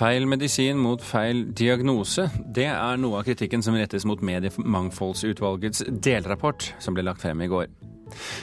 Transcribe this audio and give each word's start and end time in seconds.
Feil 0.00 0.24
medisin 0.24 0.78
mot 0.80 1.02
feil 1.04 1.42
diagnose. 1.52 2.22
Det 2.48 2.64
er 2.72 2.96
noe 2.96 3.18
av 3.18 3.26
kritikken 3.26 3.60
som 3.60 3.74
rettes 3.76 4.06
mot 4.08 4.22
Mediemangfoldsutvalgets 4.24 5.82
delrapport, 5.92 6.70
som 6.80 6.96
ble 6.96 7.04
lagt 7.04 7.20
frem 7.20 7.42
i 7.44 7.48
går. 7.52 7.66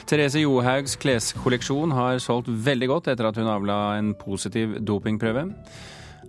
Therese 0.06 0.38
Johaugs 0.38 0.94
kleskolleksjon 1.02 1.96
har 1.96 2.20
solgt 2.22 2.46
veldig 2.46 2.88
godt 2.92 3.10
etter 3.10 3.26
at 3.26 3.40
hun 3.42 3.50
avla 3.50 3.78
en 3.96 4.12
positiv 4.20 4.76
dopingprøve. 4.86 5.48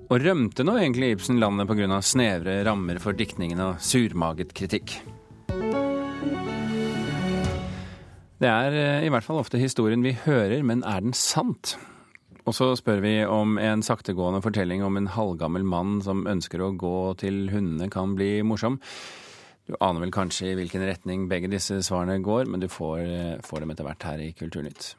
Og 0.10 0.26
rømte 0.26 0.66
nå 0.66 0.80
egentlig 0.80 1.12
Ibsen 1.14 1.38
landet 1.38 1.70
pga. 1.70 2.02
snevre 2.02 2.64
rammer 2.66 2.98
for 2.98 3.14
diktningen 3.14 3.62
og 3.68 3.78
surmaget 3.86 4.58
kritikk? 4.58 4.98
Det 8.40 8.50
er 8.50 8.82
eh, 8.82 9.06
i 9.06 9.14
hvert 9.14 9.30
fall 9.30 9.44
ofte 9.44 9.62
historien 9.62 10.02
vi 10.02 10.18
hører, 10.26 10.64
men 10.66 10.82
er 10.82 11.06
den 11.06 11.14
sant? 11.14 11.78
Og 12.48 12.56
så 12.56 12.72
spør 12.80 13.02
vi 13.04 13.16
om 13.26 13.58
en 13.62 13.84
saktegående 13.86 14.42
fortelling 14.46 14.84
om 14.86 14.98
en 14.98 15.10
halvgammel 15.12 15.66
mann 15.68 16.00
som 16.06 16.28
ønsker 16.30 16.64
å 16.64 16.74
gå 16.80 16.96
til 17.22 17.50
hundene 17.54 17.90
kan 17.92 18.16
bli 18.18 18.40
morsom. 18.48 18.80
Du 19.70 19.76
aner 19.86 20.02
vel 20.02 20.14
kanskje 20.14 20.50
i 20.50 20.56
hvilken 20.58 20.82
retning 20.88 21.28
begge 21.30 21.52
disse 21.52 21.78
svarene 21.86 22.18
går, 22.26 22.48
men 22.50 22.64
du 22.64 22.68
får, 22.72 23.00
eh, 23.00 23.38
får 23.46 23.60
dem 23.62 23.72
etter 23.72 23.86
hvert 23.86 24.04
her 24.04 24.18
i 24.24 24.34
Kulturnytt. 24.34 24.96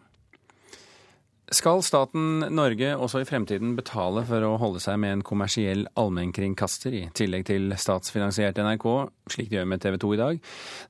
Skal 1.51 1.83
staten 1.83 2.45
Norge 2.55 2.93
også 2.95 3.25
i 3.25 3.27
fremtiden 3.27 3.73
betale 3.75 4.23
for 4.29 4.45
å 4.47 4.53
holde 4.63 4.79
seg 4.79 5.01
med 5.03 5.17
en 5.17 5.25
kommersiell 5.27 5.83
allmennkringkaster, 5.99 6.95
i 6.95 7.09
tillegg 7.11 7.49
til 7.49 7.73
statsfinansiert 7.75 8.61
NRK, 8.63 8.87
slik 9.35 9.51
de 9.51 9.59
gjør 9.59 9.67
med 9.67 9.83
TV 9.83 9.99
2 9.99 10.13
i 10.15 10.21
dag? 10.21 10.39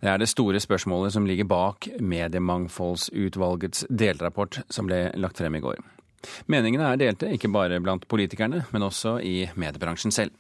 Det 0.02 0.10
er 0.12 0.20
det 0.20 0.28
store 0.28 0.60
spørsmålet 0.60 1.12
som 1.16 1.24
ligger 1.24 1.48
bak 1.48 1.88
Mediemangfoldsutvalgets 2.04 3.86
delrapport 3.88 4.60
som 4.68 4.90
ble 4.90 5.06
lagt 5.16 5.40
frem 5.40 5.56
i 5.56 5.64
går. 5.64 5.80
Meningene 6.50 6.90
er 6.92 7.00
delte, 7.00 7.30
ikke 7.34 7.50
bare 7.52 7.80
blant 7.82 8.06
politikerne, 8.10 8.64
men 8.72 8.86
også 8.86 9.18
i 9.24 9.44
mediebransjen 9.60 10.14
selv. 10.14 10.36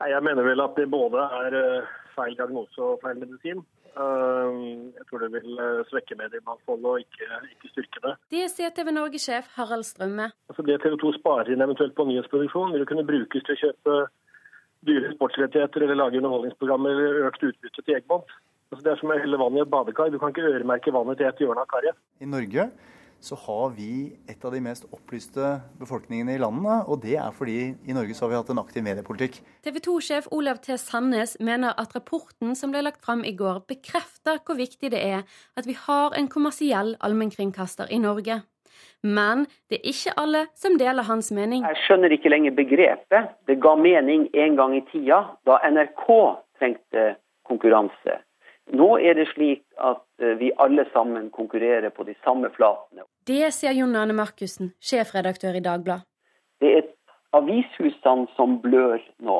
Jeg 0.00 0.22
mener 0.24 0.46
vel 0.46 0.62
at 0.64 0.78
det 0.78 0.88
både 0.88 1.26
er 1.42 1.56
eh, 1.58 1.90
feil 2.16 2.36
diagnose 2.38 2.80
og 2.80 3.02
feil 3.02 3.20
medisin. 3.20 3.60
Eh, 3.90 4.60
jeg 4.96 5.06
tror 5.08 5.24
det 5.24 5.32
vil 5.34 5.60
eh, 5.60 5.82
svekke 5.90 6.16
mediemangfoldet 6.16 6.88
og 6.92 7.02
ikke, 7.02 7.28
ikke, 7.50 7.72
styrke 7.74 8.04
det. 8.06 8.14
Det 8.32 8.46
sier 8.52 8.72
TV 8.76 8.94
Norge-sjef 8.96 9.50
Harald 9.58 9.84
Strømme. 9.88 10.30
Altså 10.48 10.64
det 10.64 10.80
TV 10.84 10.96
2 11.02 11.12
sparer 11.18 11.52
inn 11.52 11.66
eventuelt 11.66 11.96
på 11.98 12.08
nyhetsproduksjon, 12.08 12.72
vil 12.78 12.88
kunne 12.88 13.08
brukes 13.08 13.44
til 13.44 13.56
å 13.58 13.62
kjøpe 13.64 13.98
dyre 14.88 15.12
sportsrettigheter 15.12 15.84
eller 15.84 16.00
lage 16.00 16.16
underholdningsprogrammer 16.22 16.96
eller 16.96 17.28
økt 17.28 17.44
utbytte 17.50 17.84
til 17.84 17.98
eggbond 17.98 18.24
Altså 18.70 18.84
det 18.86 18.92
er 18.92 18.98
som 19.00 19.10
å 19.10 19.16
helle 19.18 19.38
vann 19.40 19.56
i 19.58 19.62
et 19.64 19.70
badekar. 19.70 20.12
Du 20.14 20.20
kan 20.22 20.30
ikke 20.30 20.46
øremerke 20.46 20.92
vannet 20.94 21.18
til 21.18 21.26
et 21.26 21.40
hjørne 21.42 21.64
av 21.64 21.70
karet. 21.72 21.96
I 22.22 22.28
Norge 22.30 22.68
så 23.20 23.36
har 23.46 23.72
vi 23.76 24.12
et 24.28 24.44
av 24.44 24.54
de 24.54 24.60
mest 24.64 24.86
opplyste 24.94 25.56
befolkningene 25.80 26.34
i 26.34 26.40
landet. 26.40 26.88
Og 26.88 27.02
det 27.04 27.16
er 27.20 27.34
fordi 27.36 27.58
i 27.86 27.96
Norge 27.96 28.16
så 28.16 28.26
har 28.26 28.32
vi 28.32 28.38
hatt 28.40 28.52
en 28.54 28.62
aktiv 28.62 28.84
mediepolitikk. 28.86 29.40
TV 29.64 29.80
2-sjef 29.84 30.30
Olav 30.34 30.62
T. 30.64 30.76
Sandnes 30.80 31.36
mener 31.40 31.76
at 31.80 31.94
rapporten 31.96 32.56
som 32.58 32.72
ble 32.72 32.84
lagt 32.86 33.04
fram 33.04 33.24
i 33.28 33.34
går, 33.36 33.62
bekrefter 33.68 34.40
hvor 34.44 34.58
viktig 34.60 34.92
det 34.94 35.02
er 35.04 35.26
at 35.60 35.68
vi 35.68 35.76
har 35.76 36.16
en 36.16 36.30
kommersiell 36.32 36.96
allmennkringkaster 37.04 37.92
i 37.92 38.00
Norge. 38.00 38.40
Men 39.04 39.46
det 39.68 39.80
er 39.80 39.92
ikke 39.92 40.16
alle 40.20 40.46
som 40.56 40.76
deler 40.80 41.06
hans 41.08 41.30
mening. 41.32 41.64
Jeg 41.64 41.84
skjønner 41.86 42.12
ikke 42.12 42.32
lenger 42.32 42.56
begrepet. 42.56 43.32
Det 43.48 43.56
ga 43.60 43.74
mening 43.76 44.28
en 44.32 44.56
gang 44.56 44.76
i 44.76 44.82
tida, 44.90 45.22
da 45.48 45.60
NRK 45.68 46.06
trengte 46.60 47.06
konkurranse. 47.48 48.20
Nå 48.76 48.92
er 49.02 49.16
det 49.18 49.26
slik 49.32 49.64
at 49.82 50.02
vi 50.20 50.52
alle 50.56 50.84
sammen 50.92 51.30
konkurrerer 51.30 51.90
på 51.90 52.04
de 52.04 52.14
samme 52.24 52.50
flatene. 52.54 53.06
Det 53.26 53.52
sier 53.56 53.76
Jon 53.76 53.96
Arne 53.96 54.16
Markussen, 54.16 54.74
sjefredaktør 54.80 55.56
i 55.56 55.64
Dagbladet. 55.64 56.06
Det 56.60 56.72
er 56.76 56.88
avishusene 57.36 58.28
som 58.36 58.58
blør 58.60 59.00
nå, 59.24 59.38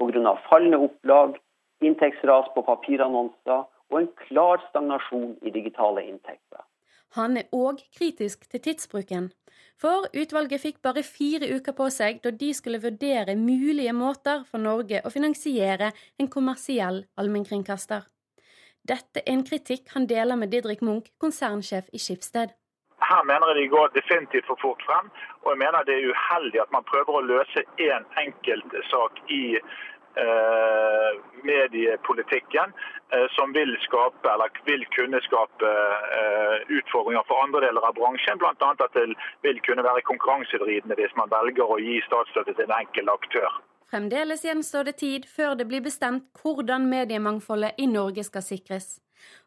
pga. 0.00 0.36
fallende 0.48 0.80
opplag, 0.88 1.36
inntektsras 1.84 2.48
på 2.54 2.64
papirannonser 2.64 3.66
og 3.92 4.00
en 4.00 4.08
klar 4.26 4.62
stagnasjon 4.70 5.36
i 5.42 5.52
digitale 5.52 6.06
inntekter. 6.08 6.64
Han 7.16 7.36
er 7.40 7.46
òg 7.54 7.80
kritisk 7.96 8.48
til 8.50 8.60
tidsbruken. 8.60 9.30
For 9.80 10.08
utvalget 10.16 10.60
fikk 10.60 10.82
bare 10.84 11.04
fire 11.06 11.48
uker 11.52 11.76
på 11.76 11.86
seg 11.92 12.18
da 12.24 12.32
de 12.32 12.50
skulle 12.56 12.80
vurdere 12.82 13.36
mulige 13.36 13.92
måter 13.96 14.44
for 14.48 14.60
Norge 14.60 15.02
å 15.04 15.12
finansiere 15.12 15.92
en 16.20 16.30
kommersiell 16.32 17.04
allmennkringkaster. 17.20 18.04
Dette 18.92 19.22
er 19.24 19.32
en 19.32 19.42
kritikk 19.48 19.90
han 19.94 20.06
deler 20.06 20.38
med 20.38 20.52
Didrik 20.54 20.82
Munch, 20.86 21.10
konsernsjef 21.22 21.88
i 21.96 21.98
Skipsted. 21.98 22.52
Her 23.10 23.22
mener 23.30 23.50
jeg 23.50 23.56
de 23.58 23.72
går 23.74 23.88
definitivt 23.94 24.46
for 24.50 24.58
fort 24.62 24.82
frem, 24.88 25.10
og 25.42 25.48
jeg 25.52 25.58
mener 25.64 25.84
det 25.88 25.96
er 25.96 26.12
uheldig 26.12 26.60
at 26.62 26.72
man 26.76 26.86
prøver 26.90 27.18
å 27.18 27.26
løse 27.32 27.64
én 27.82 27.92
en 27.98 28.06
enkelt 28.24 28.76
sak 28.92 29.20
i 29.38 29.42
eh, 30.24 31.10
mediepolitikken 31.50 32.72
eh, 33.12 33.26
som 33.36 33.52
vil 33.58 33.76
skape, 33.84 34.32
eller 34.32 34.62
vil 34.70 34.86
kunne 34.96 35.20
skape 35.28 35.72
eh, 36.20 36.56
utfordringer 36.78 37.28
for 37.28 37.44
andre 37.44 37.66
deler 37.66 37.88
av 37.88 37.96
bransjen. 38.00 38.40
Bl.a. 38.40 38.72
at 38.72 38.96
det 38.96 39.08
vil 39.44 39.62
kunne 39.68 39.84
være 39.88 40.06
konkurransevridende 40.10 40.98
hvis 41.00 41.16
man 41.20 41.32
velger 41.32 41.68
å 41.68 41.80
gi 41.82 42.00
statsstøtte 42.08 42.56
til 42.56 42.70
en 42.70 42.78
enkel 42.80 43.12
aktør. 43.12 43.50
Fremdeles 43.86 44.42
gjenstår 44.42 44.88
det 44.88 44.96
tid 44.98 45.26
før 45.30 45.54
det 45.54 45.68
blir 45.70 45.82
bestemt 45.84 46.24
hvordan 46.40 46.88
mediemangfoldet 46.90 47.76
i 47.78 47.86
Norge 47.86 48.24
skal 48.26 48.42
sikres. 48.42 48.96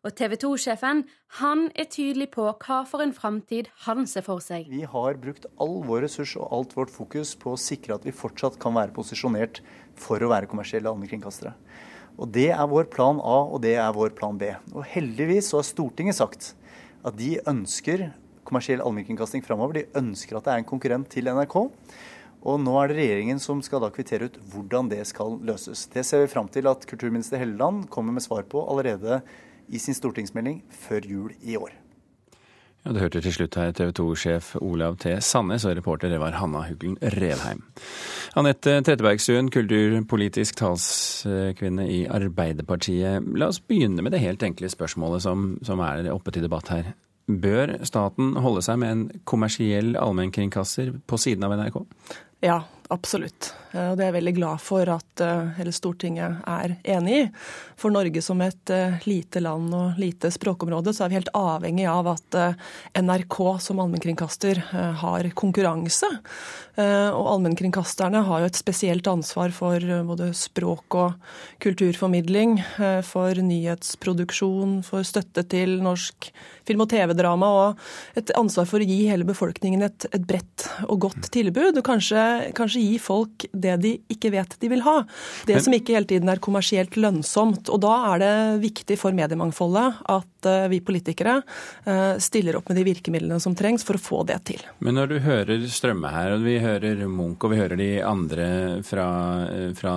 Og 0.08 0.14
TV 0.16 0.38
2-sjefen 0.40 1.02
han 1.42 1.66
er 1.76 1.90
tydelig 1.92 2.30
på 2.32 2.46
hva 2.48 2.78
for 2.88 3.04
en 3.04 3.12
framtid 3.16 3.68
han 3.84 4.08
ser 4.08 4.24
for 4.24 4.40
seg. 4.44 4.70
Vi 4.72 4.86
har 4.88 5.20
brukt 5.20 5.48
all 5.60 5.82
vår 5.88 6.06
ressurs 6.08 6.38
og 6.40 6.54
alt 6.56 6.76
vårt 6.78 6.94
fokus 6.94 7.34
på 7.40 7.54
å 7.54 7.60
sikre 7.60 7.98
at 7.98 8.08
vi 8.08 8.16
fortsatt 8.16 8.56
kan 8.64 8.78
være 8.78 8.96
posisjonert 8.96 9.60
for 10.00 10.24
å 10.24 10.32
være 10.32 10.48
kommersielle 10.52 10.88
allmennkringkastere. 10.88 11.52
Og 12.20 12.32
Det 12.36 12.50
er 12.52 12.72
vår 12.72 12.88
plan 12.92 13.20
A, 13.20 13.38
og 13.48 13.62
det 13.64 13.76
er 13.80 13.92
vår 13.96 14.16
plan 14.16 14.40
B. 14.40 14.54
Og 14.72 14.88
Heldigvis 14.88 15.52
så 15.52 15.60
har 15.60 15.68
Stortinget 15.68 16.20
sagt 16.20 16.54
at 17.04 17.16
de 17.20 17.38
ønsker 17.48 18.10
kommersiell 18.48 18.82
allmennkringkasting 18.84 19.44
framover. 19.46 19.82
De 19.82 20.00
ønsker 20.00 20.40
at 20.40 20.48
det 20.48 20.56
er 20.56 20.64
en 20.64 20.72
konkurrent 20.72 21.12
til 21.12 21.28
NRK. 21.28 21.60
Og 22.48 22.62
nå 22.64 22.76
er 22.80 22.92
det 22.92 23.00
regjeringen 23.02 23.42
som 23.44 23.60
skal 23.66 23.84
da 23.84 23.90
kvittere 23.92 24.30
ut 24.30 24.40
hvordan 24.54 24.90
det 24.92 25.02
skal 25.10 25.40
løses. 25.44 25.88
Det 25.92 26.06
ser 26.08 26.24
vi 26.24 26.32
fram 26.32 26.48
til 26.52 26.70
at 26.72 26.88
kulturminister 26.88 27.42
Helleland 27.42 27.90
kommer 27.92 28.16
med 28.16 28.24
svar 28.24 28.48
på 28.48 28.64
allerede 28.72 29.22
i 29.70 29.82
sin 29.82 29.98
stortingsmelding 29.98 30.64
før 30.88 31.06
jul 31.06 31.34
i 31.44 31.58
år. 31.60 31.76
Ja, 32.86 32.94
Du 32.94 33.00
hørte 33.00 33.20
til 33.22 33.34
slutt 33.36 33.58
her 33.60 33.74
TV 33.76 33.92
2-sjef 33.92 34.54
Olav 34.62 34.96
T. 34.98 35.12
Sandnes, 35.20 35.66
og 35.68 35.76
reporter 35.76 36.10
det 36.10 36.20
var 36.22 36.38
Hanna 36.40 36.64
Huglen 36.64 36.96
Revheim. 37.02 37.66
Anette 38.40 38.78
Trettebergstuen, 38.88 39.52
kulturpolitisk 39.52 40.56
talskvinne 40.62 41.90
i 41.92 42.06
Arbeiderpartiet. 42.08 43.28
La 43.36 43.52
oss 43.52 43.60
begynne 43.60 44.06
med 44.06 44.16
det 44.16 44.24
helt 44.24 44.44
enkle 44.48 44.72
spørsmålet 44.72 45.26
som, 45.28 45.52
som 45.62 45.84
er 45.84 46.08
oppe 46.14 46.32
til 46.32 46.48
debatt 46.48 46.72
her. 46.72 46.94
Bør 47.30 47.76
staten 47.86 48.32
holde 48.42 48.64
seg 48.66 48.80
med 48.82 48.96
en 48.96 49.04
kommersiell 49.28 49.94
allmennkringkaster 50.00 50.96
på 51.06 51.20
siden 51.20 51.46
av 51.46 51.60
NRK? 51.60 51.84
Ja, 52.42 52.66
absolutt. 52.90 53.54
Og 53.70 53.98
det 53.98 54.02
er 54.02 54.08
jeg 54.10 54.16
veldig 54.18 54.34
glad 54.34 54.62
for 54.66 54.90
at 54.90 55.22
eh, 55.22 55.52
hele 55.60 55.74
Stortinget 55.76 56.40
er 56.50 56.74
enig 56.96 57.18
i. 57.20 57.26
For 57.80 57.94
Norge 57.94 58.22
som 58.26 58.42
et 58.42 58.72
eh, 58.74 58.98
lite 59.06 59.44
land 59.46 59.74
og 59.78 60.00
lite 60.02 60.32
språkområde, 60.34 60.94
så 60.96 61.06
er 61.06 61.12
vi 61.12 61.20
helt 61.20 61.32
avhengig 61.38 61.86
av 61.90 62.10
at 62.16 62.38
eh, 62.40 62.58
NRK 62.98 63.38
som 63.62 63.82
allmennkringkaster 63.84 64.64
har 65.04 65.30
konkurranse. 65.38 66.10
Og 66.80 67.26
allmennkringkasterne 67.34 68.22
har 68.24 68.40
jo 68.40 68.48
et 68.48 68.58
spesielt 68.58 69.08
ansvar 69.12 69.52
for 69.52 69.84
både 70.08 70.30
språk 70.38 70.96
og 70.96 71.34
kulturformidling, 71.60 72.54
for 73.04 73.42
nyhetsproduksjon, 73.44 74.78
for 74.88 75.04
støtte 75.04 75.44
til 75.52 75.76
norsk 75.84 76.30
film- 76.70 76.86
og 76.86 76.92
TV-drama, 76.94 77.50
og 77.60 78.20
et 78.22 78.32
ansvar 78.40 78.70
for 78.70 78.80
å 78.80 78.88
gi 78.88 79.02
hele 79.10 79.28
befolkningen 79.28 79.84
et, 79.90 80.08
et 80.16 80.24
bredt 80.30 80.70
og 80.88 81.02
godt 81.10 81.32
tilbud. 81.36 81.82
og 81.82 81.84
kanskje 81.90 82.24
kanskje 82.56 82.79
gi 82.80 82.98
folk 83.02 83.46
det 83.52 83.76
de 83.84 83.94
ikke 84.12 84.32
vet 84.34 84.56
de 84.60 84.72
vil 84.72 84.84
ha. 84.86 84.98
Det 85.48 85.58
Men, 85.58 85.66
som 85.66 85.78
ikke 85.78 85.96
hele 85.98 86.10
tiden 86.10 86.32
er 86.32 86.42
kommersielt 86.44 86.98
lønnsomt. 87.00 87.70
Og 87.70 87.82
da 87.84 87.94
er 88.14 88.24
det 88.24 88.34
viktig 88.66 89.00
for 89.00 89.16
mediemangfoldet 89.16 90.04
at 90.16 90.50
uh, 90.50 90.68
vi 90.72 90.82
politikere 90.86 91.40
uh, 91.44 92.16
stiller 92.22 92.60
opp 92.60 92.70
med 92.72 92.80
de 92.80 92.88
virkemidlene 92.90 93.40
som 93.44 93.58
trengs 93.58 93.86
for 93.88 94.00
å 94.00 94.04
få 94.04 94.22
det 94.30 94.40
til. 94.52 94.64
Men 94.84 95.00
når 95.00 95.14
du 95.14 95.18
hører 95.24 95.66
Strømme 95.70 96.12
her, 96.14 96.36
og 96.38 96.46
vi 96.48 96.60
hører 96.64 97.06
Munch 97.08 97.44
og 97.46 97.54
vi 97.54 97.60
hører 97.62 97.80
de 97.80 97.90
andre 98.06 98.48
fra, 98.88 99.10
fra 99.78 99.96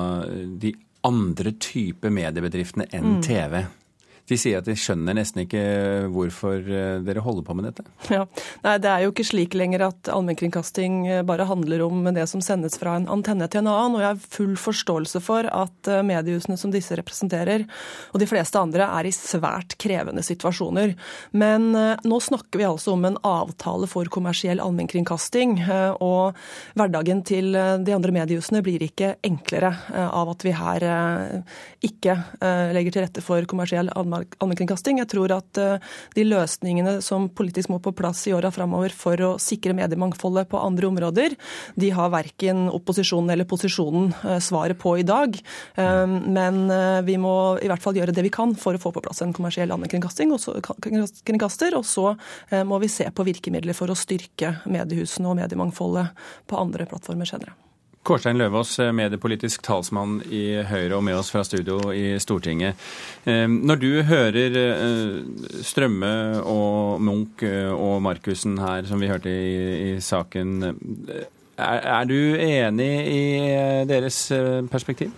de 0.63 0.75
andre 1.07 1.55
type 1.63 2.11
mediebedriftene 2.11 2.87
enn 2.95 3.17
mm. 3.17 3.23
TV. 3.27 3.63
De 4.31 4.37
sier 4.39 4.61
at 4.61 4.69
de 4.69 4.75
skjønner 4.79 5.17
nesten 5.19 5.43
ikke 5.43 5.63
hvorfor 6.13 6.63
eh, 6.63 7.01
dere 7.03 7.23
holder 7.25 7.47
på 7.47 7.57
med 7.59 7.67
dette. 7.69 7.85
Ja, 8.13 8.23
Nei, 8.63 8.77
Det 8.83 8.91
er 8.91 9.03
jo 9.03 9.11
ikke 9.11 9.27
slik 9.27 9.57
lenger 9.59 9.83
at 9.89 10.11
allmennkringkasting 10.13 11.01
eh, 11.09 11.23
bare 11.27 11.49
handler 11.49 11.83
om 11.89 12.07
det 12.15 12.29
som 12.31 12.43
sendes 12.45 12.79
fra 12.79 12.95
en 13.01 13.09
antenne 13.11 13.49
til 13.51 13.65
en 13.65 13.73
annen. 13.73 13.97
Og 13.99 14.05
jeg 14.05 14.11
har 14.13 14.29
full 14.37 14.55
forståelse 14.61 15.23
for 15.25 15.49
at 15.51 15.91
eh, 15.91 16.05
mediehusene 16.07 16.59
som 16.61 16.71
disse 16.75 16.95
representerer, 16.99 17.67
og 18.15 18.23
de 18.23 18.29
fleste 18.31 18.61
andre, 18.61 18.87
er 18.87 19.09
i 19.09 19.15
svært 19.15 19.75
krevende 19.83 20.23
situasjoner. 20.25 20.95
Men 21.35 21.71
nå 21.73 22.19
snakker 22.23 22.61
vi 22.61 22.67
altså 22.67 22.95
om 22.95 23.05
en 23.07 23.19
avtale 23.27 23.89
for 23.91 24.09
kommersiell 24.13 24.61
allmennkringkasting. 24.63 25.57
Og 26.05 26.37
hverdagen 26.79 27.23
til 27.27 27.53
de 27.53 27.95
andre 27.95 28.15
mediehusene 28.15 28.63
blir 28.65 28.85
ikke 28.85 29.15
enklere 29.27 29.73
av 30.05 30.33
at 30.35 30.45
vi 30.47 30.55
her 30.57 30.87
ikke 31.85 32.17
legger 32.77 32.95
til 32.95 33.07
rette 33.07 33.25
for 33.25 33.49
kommersiell 33.51 33.91
allmennkringkasting 33.91 34.12
allmennkringkasting. 34.13 35.01
Jeg 35.03 35.11
tror 35.13 35.35
at 35.37 35.61
eh, 35.61 35.93
de 36.17 36.27
løsningene 36.27 36.99
som 37.05 37.29
politisk 37.33 37.73
må 37.73 37.81
på 37.83 37.95
plass 37.97 38.25
i 38.29 38.35
åra 38.37 38.53
framover 38.55 38.95
for 38.97 39.21
å 39.27 39.33
sikre 39.43 39.77
mediemangfoldet 39.77 40.51
på 40.53 40.61
andre 40.61 40.89
områder, 40.91 41.37
de 41.75 41.91
har 41.95 42.13
verken 42.15 42.69
opposisjonen 42.73 43.35
eller 43.35 43.49
posisjonen 43.49 44.13
eh, 44.23 44.39
svaret 44.45 44.81
på 44.81 44.97
i 45.01 45.07
dag. 45.07 45.37
Eh, 45.75 46.07
men 46.07 46.63
vi 47.07 47.17
må 47.21 47.35
i 47.63 47.69
hvert 47.71 47.83
fall 47.83 47.97
gjøre 47.99 48.15
det 48.15 48.25
vi 48.27 48.33
kan 48.33 48.55
for 48.59 48.77
å 48.77 48.83
få 48.83 48.93
på 48.95 49.03
plass 49.05 49.23
en 49.25 49.35
kommersiell 49.37 49.73
allmennkringkaster. 49.73 51.77
og 51.77 51.87
så 51.87 52.13
må 52.69 52.79
vi 52.83 52.91
se 52.93 53.09
på 53.11 53.27
virkemidler 53.27 53.77
for 53.77 53.91
å 53.91 53.99
styrke 53.99 54.57
mediehusene 54.71 55.31
og 55.31 55.39
mediemangfoldet 55.41 56.25
på 56.49 56.61
andre 56.61 56.87
plattformer 56.89 57.29
senere. 57.29 57.57
Kårstein 58.03 58.39
Løvaas, 58.39 58.79
eh, 58.83 58.91
mediepolitisk 58.93 59.63
talsmann 59.63 60.17
i 60.27 60.63
Høyre 60.67 60.97
og 60.97 61.05
med 61.07 61.21
oss 61.21 61.31
fra 61.31 61.45
studio 61.47 61.79
i 61.95 62.19
Stortinget. 62.19 62.75
Eh, 63.25 63.47
når 63.47 63.79
du 63.79 63.91
hører 64.03 64.57
eh, 64.59 65.61
Strømme 65.63 66.43
og 66.43 66.99
Munch 67.01 67.45
og 67.47 68.03
Markussen 68.03 68.59
her, 68.59 68.83
som 68.91 68.99
vi 68.99 69.11
hørte 69.11 69.31
i, 69.31 69.93
i 69.93 70.01
saken, 70.03 70.75
er, 71.63 71.81
er, 71.87 72.09
du 72.09 72.37
enig 72.37 72.91
i 73.09 73.23
eh, 73.47 73.83
deres 73.89 74.19
eh, 74.35 74.61
perspektiv? 74.71 75.13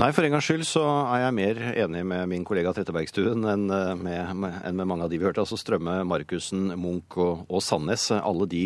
Nei, 0.00 0.10
for 0.16 0.26
en 0.26 0.34
gangs 0.34 0.46
skyld 0.48 0.64
så 0.68 0.82
er 1.04 1.24
jeg 1.24 1.36
mer 1.36 1.60
enig 1.84 2.02
med 2.08 2.30
min 2.30 2.46
kollega 2.48 2.72
Trettebergstuen 2.76 3.44
enn 3.52 3.66
eh, 3.74 3.92
med, 4.00 4.46
enn 4.66 4.78
med 4.78 4.88
mange 4.88 5.06
av 5.06 5.12
de 5.12 5.20
vi 5.20 5.28
hørte. 5.28 5.44
Altså 5.44 5.58
Strømme, 5.60 6.00
Markussen, 6.08 6.72
Munch 6.80 7.18
og, 7.20 7.44
og, 7.48 7.60
Sandnes. 7.64 8.08
Alle 8.16 8.48
de 8.50 8.62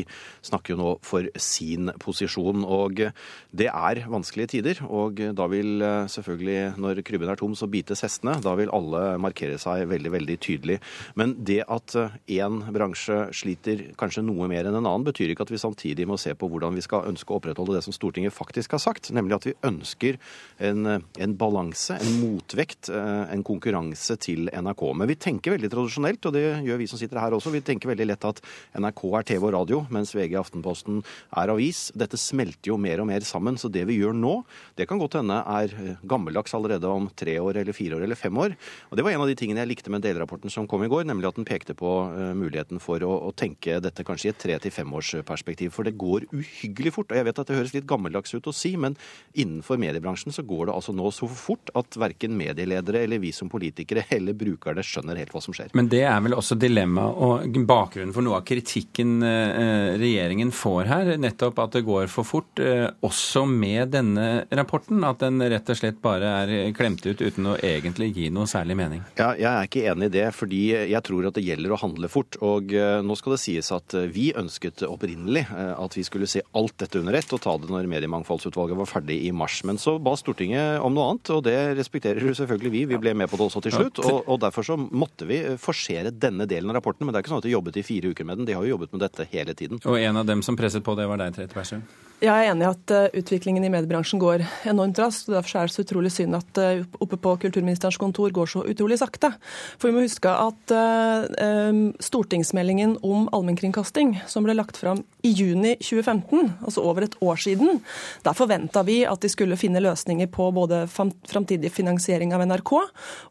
snakker 0.47 0.75
jo 0.75 0.81
nå 0.81 0.93
for 1.05 1.29
sin 1.41 1.93
posisjon. 2.03 2.65
Og 2.65 3.03
det 3.51 3.69
er 3.71 4.03
vanskelige 4.11 4.55
tider. 4.55 4.85
Og 4.87 5.21
da 5.37 5.49
vil 5.51 5.83
selvfølgelig, 6.13 6.77
når 6.81 7.03
krybben 7.07 7.33
er 7.33 7.41
tom, 7.41 7.57
så 7.59 7.69
bites 7.71 8.05
hestene. 8.07 8.37
Da 8.45 8.55
vil 8.59 8.73
alle 8.75 9.05
markere 9.23 9.59
seg 9.61 9.89
veldig, 9.91 10.15
veldig 10.19 10.39
tydelig. 10.45 10.79
Men 11.19 11.37
det 11.45 11.63
at 11.67 11.97
én 12.31 12.63
bransje 12.75 13.21
sliter 13.35 13.89
kanskje 14.01 14.25
noe 14.25 14.49
mer 14.51 14.69
enn 14.69 14.79
en 14.79 14.85
annen, 14.85 15.07
betyr 15.07 15.33
ikke 15.33 15.47
at 15.47 15.53
vi 15.53 15.61
samtidig 15.61 16.07
må 16.09 16.19
se 16.21 16.35
på 16.39 16.49
hvordan 16.51 16.77
vi 16.77 16.85
skal 16.85 17.09
ønske 17.11 17.24
å 17.33 17.39
opprettholde 17.39 17.77
det 17.77 17.85
som 17.87 17.95
Stortinget 17.95 18.35
faktisk 18.35 18.77
har 18.77 18.83
sagt, 18.83 19.11
nemlig 19.15 19.39
at 19.39 19.49
vi 19.49 19.57
ønsker 19.67 20.19
en, 20.59 20.87
en 20.99 21.37
balanse, 21.39 21.97
en 21.97 22.19
motvekt, 22.21 22.91
eh, 22.93 23.25
en 23.35 23.45
konkurranse 23.47 24.17
til 24.23 24.51
NRK. 24.53 24.85
Men 24.99 25.11
vi 25.11 25.19
tenker 25.21 25.57
veldig 25.57 25.71
tradisjonelt, 25.73 26.29
og 26.29 26.37
det 26.37 26.45
gjør 26.67 26.81
vi 26.81 26.89
som 26.91 27.01
sitter 27.01 27.23
her 27.23 27.37
også. 27.37 27.53
Vi 27.55 27.65
tenker 27.65 27.93
veldig 27.93 28.09
lett 28.11 28.29
at 28.29 28.43
NRK 28.79 29.05
er 29.21 29.29
TV 29.31 29.49
og 29.49 29.55
radio, 29.57 29.83
mens 29.95 30.15
VG 30.17 30.37
Aftenposten 30.41 31.03
er 31.37 31.53
avis. 31.53 31.87
Dette 31.97 32.21
smelter 32.21 32.73
jo 32.73 32.79
mer 32.81 33.03
og 33.03 33.09
mer 33.11 33.27
sammen, 33.27 33.59
så 33.61 33.71
det 33.73 33.87
vi 33.89 33.99
gjør 34.01 34.17
nå, 34.17 34.37
det 34.79 34.89
kan 34.91 35.01
godt 35.01 35.19
hende 35.21 35.41
er 35.55 35.75
eh, 35.79 36.03
gammeldags 36.09 36.55
allerede 36.57 36.91
om 36.91 37.09
tre 37.15 37.37
år 37.41 37.63
eller 37.63 37.77
fire 37.77 37.99
år 37.99 38.07
eller 38.07 38.19
fem 38.19 38.37
år. 38.41 38.57
Og 38.91 38.97
Det 38.97 39.05
var 39.05 39.15
en 39.15 39.25
av 39.25 39.31
de 39.31 39.37
tingene 39.39 39.63
jeg 39.63 39.73
likte 39.73 39.93
med 39.93 40.05
delrapporten 40.05 40.53
som 40.53 40.69
kom 40.71 40.85
i 40.85 40.91
går, 40.91 41.07
nemlig 41.09 41.29
at 41.29 41.39
den 41.39 41.49
pekte 41.49 41.77
på 41.79 41.91
uh, 42.11 42.33
muligheten 42.37 42.81
for 42.83 43.03
å, 43.05 43.13
å, 43.29 43.33
tenke 43.35 43.81
dette 43.83 44.05
kanskje 44.07 44.31
i 44.31 44.33
et 44.33 44.41
tre 44.41 44.59
til 44.63 44.75
femårsperspektiv. 44.75 45.73
For 45.75 45.87
det 45.87 45.97
går 46.01 46.29
uhyggelig 46.33 46.95
fort. 46.97 47.14
Og 47.15 47.21
Jeg 47.21 47.29
vet 47.29 47.41
at 47.41 47.51
det 47.51 47.59
høres 47.61 47.75
litt 47.77 47.87
gammeldags 47.89 48.35
ut 48.35 48.49
å 48.51 48.55
si, 48.55 48.75
men 48.81 48.97
innenfor 49.39 49.79
mediebransjen 49.81 50.35
så 50.35 50.43
går 50.47 50.69
det 50.69 50.75
altså 50.75 50.95
nå 50.97 51.11
så 51.15 51.29
fort 51.31 51.71
at 51.79 51.99
verken 52.01 52.35
medieledere 52.39 53.05
eller 53.05 53.23
vi 53.23 53.31
som 53.35 53.51
politikere 53.53 54.07
eller 54.15 54.37
brukerne 54.39 54.83
skjønner 54.85 55.19
helt 55.21 55.35
hva 55.35 55.43
som 55.45 55.55
skjer. 55.55 55.71
Men 55.79 55.89
det 55.93 56.03
er 56.09 56.19
vel 56.25 56.37
også 56.37 56.59
dilemmaet 56.59 57.23
og 57.25 57.59
bakgrunnen 57.69 58.15
for 58.15 58.27
noe 58.27 58.41
av 58.41 58.47
kritikken 58.49 59.23
eh, 59.27 59.95
regjeringen 60.01 60.51
får 60.55 60.91
her. 60.91 61.13
Nettopp 61.21 61.63
at 61.65 61.79
det 61.79 61.85
går 61.87 62.11
for 62.13 62.27
fort, 62.27 62.63
eh, 62.63 62.89
også 63.07 63.45
med 63.51 63.95
denne 63.95 64.45
rapporten. 64.51 65.05
At 65.07 65.23
den 65.23 65.43
rett 65.43 65.71
og 65.71 65.79
slett 65.79 66.01
bare 66.05 66.33
er 66.43 66.75
klemt 66.77 67.05
ut 67.07 67.23
uten 67.23 67.53
å 67.53 67.57
egentlig 67.61 68.11
gi 68.17 68.31
noe 68.35 68.51
særlig 68.51 68.79
mening. 68.81 69.05
Ja, 69.19 69.33
jeg 69.39 69.51
er 69.51 69.69
ikke 69.71 69.87
enig 69.93 70.11
i 70.11 70.17
det, 70.19 70.27
fordi 70.35 70.65
jeg 70.75 71.03
tror 71.07 71.31
at 71.31 71.39
det 71.39 71.47
gjelder 71.47 71.77
å 71.77 71.81
handle 71.85 72.11
fort. 72.13 72.39
Og 72.45 72.75
eh, 72.75 72.99
nå 73.05 73.19
skal 73.21 73.37
det 73.37 73.43
sies 73.45 73.71
at 73.75 73.97
vi 74.15 74.31
ønsket 74.37 74.85
opprinnelig 74.89 75.47
at 75.55 75.95
vi 75.97 76.05
skulle 76.07 76.29
se 76.31 76.43
alt 76.57 76.77
dette 76.81 76.94
under 77.01 77.17
ett 77.19 77.33
og 77.35 77.43
ta 77.43 77.55
det 77.61 77.71
når 77.73 77.89
Mediemangfoldsutvalget 77.91 78.79
var 78.79 78.89
ferdig 78.91 79.19
i 79.27 79.33
mars. 79.35 79.61
Men 79.67 79.81
så 79.81 79.97
ba 80.03 80.15
Stortinget 80.19 80.83
om 80.85 80.95
noe 80.95 81.11
annet, 81.13 81.33
og 81.35 81.43
det 81.47 81.57
respekterer 81.79 82.35
selvfølgelig 82.37 82.73
vi. 82.75 82.85
Vi 82.95 83.01
ble 83.03 83.15
med 83.19 83.31
på 83.31 83.41
det 83.41 83.49
også 83.49 83.65
til 83.67 83.77
slutt. 83.77 84.03
Og, 84.05 84.23
og 84.31 84.41
derfor 84.45 84.67
så 84.67 84.79
måtte 84.79 85.29
vi 85.29 85.41
forsere 85.61 86.15
denne 86.15 86.49
delen 86.51 86.73
av 86.73 86.79
rapporten. 86.81 87.07
Men 87.07 87.15
det 87.15 87.21
er 87.21 87.27
ikke 87.27 87.35
sånn 87.35 87.45
at 87.45 87.49
de 87.49 87.55
jobbet 87.55 87.81
i 87.81 87.87
fire 87.87 88.15
uker 88.15 88.29
med 88.29 88.41
den. 88.41 88.49
De 88.49 88.57
har 88.57 88.67
jo 88.67 88.75
jobbet 88.77 88.95
med 88.95 89.05
dette 89.07 89.29
hele 89.33 89.57
tiden. 89.59 89.83
Og 89.85 90.01
en 90.01 90.23
av 90.23 90.29
dem 90.29 90.45
som 90.47 90.59
presset 90.59 90.85
på, 90.87 90.97
det 90.99 91.09
var 91.11 91.21
deg, 91.23 91.37
Trethe 91.37 91.57
Berstø? 91.57 91.81
Jeg 92.25 92.33
er 92.33 92.55
enig 92.55 92.65
i 92.65 92.71
at 92.71 92.93
uh, 92.95 93.17
utviklingen 93.21 93.67
i 93.67 93.69
mediebransjen 93.69 94.21
går 94.23 94.47
enormt 94.71 94.97
raskt. 94.97 95.27
og 95.29 95.35
Derfor 95.37 95.59
er 95.61 95.69
det 95.69 95.75
så 95.75 95.83
utrolig 95.85 96.13
synd 96.15 96.37
at 96.39 96.61
uh, 96.63 96.85
oppe 97.05 97.19
på 97.21 97.35
kulturministerens 97.43 97.99
kontor 98.01 98.33
går 98.33 98.49
så 98.49 98.63
utrolig 98.65 98.97
sakte. 98.97 99.29
For 99.77 99.91
vi 99.91 99.97
må 99.97 100.05
huske 100.07 100.33
at 100.33 100.73
um, 100.73 101.83
stortingsmeldingen 102.01 102.97
om 103.05 103.27
allmennkringkasting, 103.29 104.15
som 104.31 104.47
ble 104.47 104.55
lagt 104.57 104.79
fram 104.81 105.03
i 105.25 105.35
juni 105.37 105.75
2015, 105.83 106.55
altså 106.65 106.85
over 106.87 107.05
et 107.05 107.19
år 107.25 107.43
siden, 107.45 107.83
der 108.25 108.39
forventa 108.39 108.85
vi 108.89 109.03
at 109.09 109.21
de 109.21 109.33
skulle 109.33 109.59
finne 109.61 109.83
løsninger 109.85 110.31
på 110.33 110.49
både 110.57 110.85
framtidig 110.89 111.73
finansiering 111.75 112.33
av 112.37 112.47
NRK, 112.49 112.73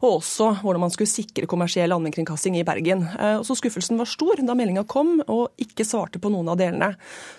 og 0.04 0.08
også 0.12 0.52
hvordan 0.60 0.84
man 0.86 0.94
skulle 0.94 1.10
sikre 1.10 1.50
kommersiell 1.50 1.94
allmennkringkasting 1.94 2.60
i 2.60 2.66
Bergen. 2.66 3.06
Og 3.40 3.46
så 3.46 3.58
Skuffelsen 3.58 3.98
var 3.98 4.10
stor 4.10 4.42
da 4.42 4.54
meldinga 4.58 4.84
kom 4.90 5.16
og 5.24 5.54
ikke 5.62 5.86
svarte 5.86 6.22
på 6.22 6.30
noen 6.34 6.50
av 6.52 6.58
delene. 6.60 6.92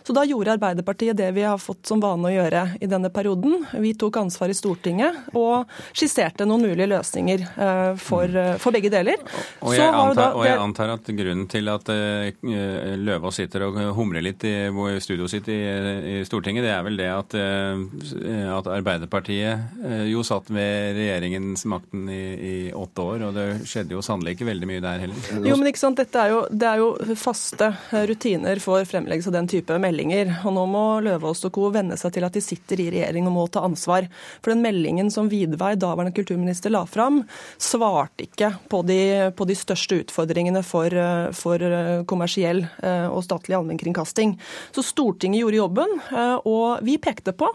Så 0.07 0.15
da 0.15 0.23
gjorde 0.27 0.55
Arbeiderpartiet 0.55 1.19
det 1.19 1.31
vi 1.35 1.44
har 1.49 1.61
fått 1.61 1.87
som 1.87 2.01
vane 2.03 2.29
å 2.29 2.33
gjøre 2.33 2.63
i 2.81 2.89
denne 2.89 3.09
perioden. 3.13 3.65
Vi 3.81 3.93
tok 3.99 4.17
ansvar 4.21 4.51
i 4.51 4.57
Stortinget 4.57 5.35
og 5.37 5.69
skisserte 5.95 6.47
noen 6.47 6.65
mulige 6.67 6.89
løsninger 6.91 7.43
eh, 7.45 7.91
for, 8.01 8.29
eh, 8.29 8.55
for 8.61 8.75
begge 8.75 8.91
deler. 8.93 9.21
Og 9.61 9.75
jeg, 9.75 9.87
antar, 9.87 10.19
da, 10.19 10.27
og 10.37 10.45
jeg, 10.47 10.59
antar, 10.61 10.93
at 10.95 11.11
grunnen 11.17 11.47
til 11.51 11.71
at 11.71 11.91
eh, 11.93 12.97
Løvaas 13.01 13.39
sitter 13.41 13.67
og 13.67 13.79
humrer 13.97 14.23
litt 14.25 14.45
i 14.47 14.55
studioet 15.03 15.33
sitt 15.33 15.49
i, 15.51 15.59
i, 15.59 16.17
Stortinget, 16.27 16.65
det 16.65 16.73
er 16.73 16.85
vel 16.85 16.99
det 16.99 17.09
at, 17.11 17.35
at 17.35 18.69
Arbeiderpartiet 18.71 20.05
jo 20.09 20.23
satt 20.25 20.49
ved 20.53 20.95
regjeringens 20.97 21.65
makten 21.69 22.07
i, 22.11 22.21
i, 22.35 22.55
åtte 22.75 23.03
år, 23.03 23.25
og 23.27 23.35
det 23.37 23.45
skjedde 23.67 23.95
jo 23.97 24.03
sannelig 24.05 24.35
ikke 24.35 24.49
veldig 24.49 24.69
mye 24.69 24.83
der 24.83 25.03
heller. 25.05 25.29
Jo, 25.45 25.57
men 25.59 25.69
ikke 25.71 25.81
sant, 25.81 25.99
Dette 25.99 26.21
er 26.21 26.33
jo, 26.33 26.41
det 26.51 26.69
er 26.69 26.81
jo 26.81 27.17
faste 27.19 27.71
rutiner 28.09 28.59
for 28.63 28.85
fremleggelse 28.87 29.31
av 29.31 29.37
den 29.39 29.49
type 29.51 29.77
meldinger. 29.81 30.33
og 30.43 30.55
nå 30.55 30.65
må 30.69 30.85
Løvaas 31.05 31.24
Løvaas 31.25 31.45
og 31.45 31.53
co. 31.55 31.69
venne 31.73 31.97
seg 31.97 32.13
til 32.13 32.25
at 32.25 32.35
de 32.35 32.41
sitter 32.43 32.81
i 32.81 32.89
regjering 32.93 33.27
og 33.27 33.33
må 33.33 33.45
ta 33.49 33.63
ansvar. 33.65 34.07
For 34.41 34.53
den 34.53 34.61
meldingen 34.61 35.09
som 35.11 35.29
Vidvei, 35.29 35.75
daværende 35.75 36.13
kulturminister, 36.15 36.71
la 36.73 36.85
fram, 36.85 37.23
svarte 37.57 38.27
ikke 38.27 38.51
på 38.69 38.83
de, 38.85 39.31
på 39.35 39.47
de 39.47 39.55
største 39.57 40.01
utfordringene 40.03 40.61
for, 40.65 40.93
for 41.33 42.05
kommersiell 42.09 42.65
eh, 42.83 43.07
og 43.09 43.23
statlig 43.25 43.57
allmennkringkasting. 43.57 44.37
Så 44.75 44.85
Stortinget 44.85 45.41
gjorde 45.41 45.61
jobben, 45.61 45.99
eh, 46.11 46.37
og 46.45 46.85
vi 46.85 46.99
pekte 47.01 47.35
på 47.35 47.49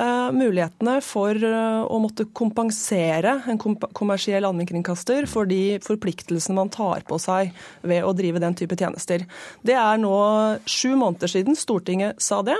Eh, 0.00 0.32
mulighetene 0.32 1.00
for 1.02 1.34
eh, 1.34 1.80
å 1.82 1.96
måtte 2.00 2.28
kompensere 2.36 3.34
en 3.50 3.58
kommersiell 3.58 4.46
allmennkringkaster 4.46 5.26
for 5.28 5.48
de 5.50 5.80
forpliktelsene 5.82 6.54
man 6.56 6.70
tar 6.72 7.02
på 7.08 7.18
seg 7.20 7.50
ved 7.82 8.06
å 8.06 8.14
drive 8.16 8.40
den 8.40 8.54
type 8.56 8.78
tjenester. 8.78 9.26
Det 9.66 9.74
er 9.74 9.98
nå 10.00 10.14
sju 10.62 10.94
måneder 10.94 11.32
siden 11.32 11.58
Stortinget 11.58 12.22
sa 12.22 12.38
det. 12.46 12.56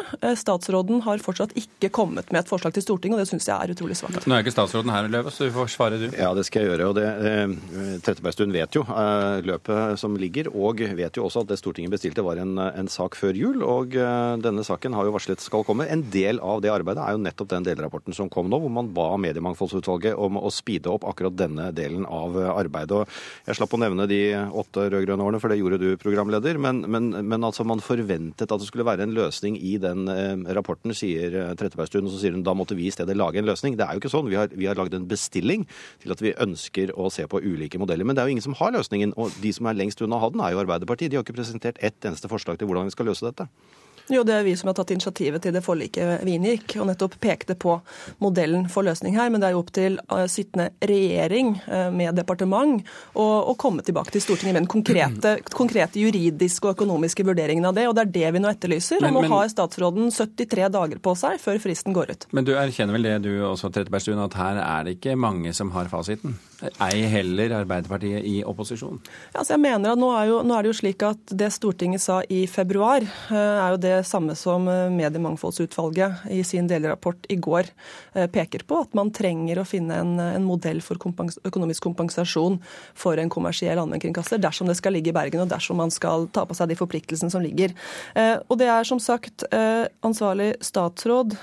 Eh, 0.51 0.57
statsråden 0.59 1.03
har 1.05 1.19
fortsatt 1.23 1.53
ikke 1.59 1.91
kommet 1.95 2.31
med 2.33 2.43
et 2.43 2.51
forslag 2.51 2.75
til 2.75 2.83
Stortinget, 2.83 3.19
og 3.19 3.23
det 3.23 3.31
syns 3.31 3.47
jeg 3.49 3.55
er 3.55 3.75
utrolig 3.75 3.97
svakt. 3.99 4.27
Nå 4.27 4.35
er 4.35 4.45
ikke 4.45 4.55
statsråden 4.55 4.93
her, 4.93 5.09
Løve, 5.11 5.31
så 5.31 5.47
du 5.47 5.55
får 5.55 5.71
svare 5.71 6.01
du. 6.01 6.09
Ja, 6.19 6.33
det 6.35 6.47
skal 6.49 6.65
jeg 6.65 6.73
gjøre. 6.73 6.89
og 6.91 6.97
det, 6.99 7.07
Trettebergstuen 8.05 8.55
vet 8.55 8.75
jo 8.75 8.85
løpet 9.47 10.01
som 10.01 10.17
ligger, 10.19 10.51
og 10.51 10.83
vet 10.97 11.17
jo 11.17 11.27
også 11.27 11.45
at 11.45 11.53
det 11.53 11.61
Stortinget 11.61 11.95
bestilte 11.95 12.25
var 12.27 12.41
en, 12.43 12.59
en 12.59 12.91
sak 12.91 13.17
før 13.19 13.37
jul. 13.37 13.63
og 13.63 13.95
Denne 14.43 14.65
saken 14.67 14.97
har 14.97 15.07
jo 15.07 15.15
varslet 15.15 15.43
skal 15.43 15.65
komme. 15.67 15.87
En 15.91 16.05
del 16.13 16.41
av 16.43 16.63
det 16.65 16.73
arbeidet 16.73 17.05
er 17.05 17.17
jo 17.17 17.23
nettopp 17.23 17.53
den 17.53 17.67
delrapporten 17.67 18.17
som 18.17 18.31
kom 18.33 18.51
nå, 18.51 18.61
hvor 18.63 18.73
man 18.73 18.91
ba 18.95 19.09
Mediemangfoldsutvalget 19.21 20.19
om 20.19 20.41
å 20.41 20.51
speede 20.55 20.91
opp 20.93 21.07
akkurat 21.09 21.37
denne 21.37 21.71
delen 21.77 22.07
av 22.09 22.37
arbeidet. 22.57 23.03
Og 23.03 23.49
jeg 23.49 23.61
slapp 23.61 23.77
å 23.77 23.83
nevne 23.83 24.09
de 24.11 24.23
åtte 24.35 24.89
rød-grønne 24.91 25.27
årene, 25.27 25.43
for 25.43 25.53
det 25.53 25.61
gjorde 25.61 25.81
du, 25.83 25.91
programleder. 26.01 26.59
Men, 26.61 26.83
men, 26.91 27.11
men, 27.15 27.47
altså 27.47 27.67
man 27.69 27.83
forventet 27.85 28.51
at 28.51 28.61
det 28.61 28.69
skulle 28.69 28.87
være 28.89 29.07
en 29.07 29.15
løsning 29.15 29.57
i 29.61 29.77
den 29.83 30.09
eh, 30.11 30.40
rapporten, 30.49 30.95
sier 30.97 31.35
Trettebergstuen, 31.59 32.07
og 32.07 32.15
så 32.15 32.21
sier 32.23 32.37
hun 32.37 32.45
da 32.47 32.55
måtte 32.57 32.77
vi 32.79 32.89
i 32.89 32.95
stedet 32.95 33.17
lage 33.19 33.41
en 33.41 33.49
løsning. 33.49 33.77
Det 33.79 33.87
er 33.87 33.97
jo 33.97 34.03
ikke 34.03 34.13
sånn. 34.13 34.31
Vi 34.31 34.39
har, 34.39 34.53
vi 34.55 34.69
har 34.71 34.79
lagd 34.79 34.97
en 34.97 35.09
bestilling 35.11 35.67
til 36.03 36.15
at 36.15 36.25
vi 36.25 36.35
ønsker 36.37 36.95
å 36.97 37.11
se 37.13 37.27
på 37.31 37.43
ulike 37.43 37.81
modeller. 37.81 38.09
Men 38.09 38.19
det 38.19 38.25
er 38.25 38.31
jo 38.31 38.37
ingen 38.37 38.49
som 38.49 38.59
har 38.61 38.75
løsningen, 38.77 39.15
og 39.21 39.35
de 39.43 39.53
som 39.57 39.69
er 39.71 39.79
lengst 39.79 40.03
unna 40.05 40.19
å 40.19 40.25
ha 40.25 40.33
den, 40.33 40.45
er 40.45 40.55
jo 40.55 40.65
Arbeiderpartiet. 40.65 41.13
De 41.13 41.21
har 41.21 41.27
ikke 41.27 41.39
presentert 41.39 41.81
ett 41.85 42.09
eneste 42.09 42.31
forslag 42.31 42.61
til 42.61 42.71
hvordan 42.71 42.91
vi 42.91 42.97
skal 42.97 43.11
løse 43.11 43.27
dette. 43.27 43.49
Jo, 44.11 44.25
det 44.27 44.35
er 44.35 44.47
vi 44.47 44.57
som 44.59 44.71
har 44.71 44.77
tatt 44.79 44.91
initiativet 44.95 45.45
til 45.45 45.55
det 45.55 45.63
forliket 45.65 46.25
vi 46.27 46.35
inngikk, 46.37 46.77
og 46.83 46.89
nettopp 46.91 47.17
pekte 47.23 47.55
på 47.59 47.77
modellen 48.23 48.67
for 48.73 48.87
løsning 48.87 49.17
her. 49.19 49.31
Men 49.31 49.43
det 49.43 49.51
er 49.51 49.55
jo 49.55 49.63
opp 49.63 49.73
til 49.77 49.99
uh, 50.11 50.25
sittende 50.31 50.71
regjering 50.83 51.55
uh, 51.69 51.89
med 51.95 52.19
departement 52.19 52.83
å, 53.15 53.55
komme 53.61 53.85
tilbake 53.85 54.15
til 54.15 54.25
Stortinget 54.25 54.55
med 54.55 54.63
den 54.63 54.71
konkrete, 54.73 55.37
konkrete, 55.61 56.01
juridiske 56.01 56.67
og 56.67 56.79
økonomiske 56.79 57.27
vurderingen 57.29 57.69
av 57.69 57.77
det. 57.77 57.87
Og 57.91 57.97
det 57.97 58.07
er 58.07 58.15
det 58.19 58.35
vi 58.37 58.43
nå 58.43 58.51
etterlyser. 58.51 59.03
Men, 59.05 59.19
og 59.19 59.27
nå 59.27 59.35
har 59.35 59.51
statsråden 59.53 60.11
73 60.15 60.71
dager 60.75 61.03
på 61.03 61.15
seg 61.19 61.41
før 61.43 61.61
fristen 61.63 61.97
går 61.97 62.15
ut. 62.15 62.29
Men 62.37 62.49
du 62.49 62.55
erkjenner 62.57 62.97
vel 62.97 63.09
det 63.09 63.17
du 63.29 63.33
også, 63.47 63.71
Trettebergstuen, 63.71 64.23
at 64.25 64.39
her 64.39 64.63
er 64.65 64.87
det 64.87 64.99
ikke 64.99 65.19
mange 65.21 65.55
som 65.57 65.73
har 65.77 65.91
fasiten? 65.93 66.39
Ei 66.61 67.07
heller 67.09 67.55
Arbeiderpartiet 67.63 68.25
i 68.27 68.41
opposisjon? 68.45 68.99
Ja, 69.33 69.41
altså 69.41 69.55
jeg 69.55 69.63
mener 69.63 69.95
at 69.95 70.01
nå 70.01 70.11
er, 70.13 70.27
jo, 70.29 70.41
nå 70.45 70.57
er 70.57 70.67
det 70.67 70.73
jo 70.73 70.79
slik 70.83 71.05
at 71.07 71.33
det 71.33 71.49
Stortinget 71.55 72.03
sa 72.05 72.21
i 72.29 72.43
februar, 72.51 73.05
uh, 73.31 73.37
er 73.37 73.75
jo 73.75 73.81
det 73.81 73.95
samme 74.07 74.35
som 74.39 74.69
eh, 74.69 74.91
Mediemangfoldsutvalget 74.93 76.27
i 76.31 76.43
sin 76.45 76.69
delrapport 76.71 77.27
i 77.29 77.37
går 77.37 77.69
eh, 78.15 78.27
peker 78.31 78.65
på, 78.69 78.83
at 78.85 78.95
man 78.97 79.13
trenger 79.15 79.61
å 79.61 79.67
finne 79.69 79.97
en, 80.03 80.15
en 80.21 80.47
modell 80.47 80.83
for 80.85 81.01
kompens 81.01 81.39
økonomisk 81.47 81.85
kompensasjon 81.89 82.59
for 82.99 83.21
en 83.21 83.33
kommersiell 83.33 83.81
allmennkringkaster 83.81 84.41
dersom 84.43 84.71
det 84.71 84.77
skal 84.79 84.95
ligge 84.97 85.13
i 85.13 85.17
Bergen, 85.17 85.43
og 85.45 85.51
dersom 85.51 85.81
man 85.81 85.93
skal 85.95 86.29
ta 86.35 86.45
på 86.47 86.57
seg 86.57 86.71
de 86.71 86.79
forpliktelsene 86.79 87.33
som 87.33 87.45
ligger. 87.45 87.75
Eh, 88.15 88.37
og 88.49 88.61
det 88.61 88.71
er 88.71 88.87
som 88.87 89.01
sagt 89.03 89.45
ansvarlig 90.05 90.53
statsråd 90.65 91.35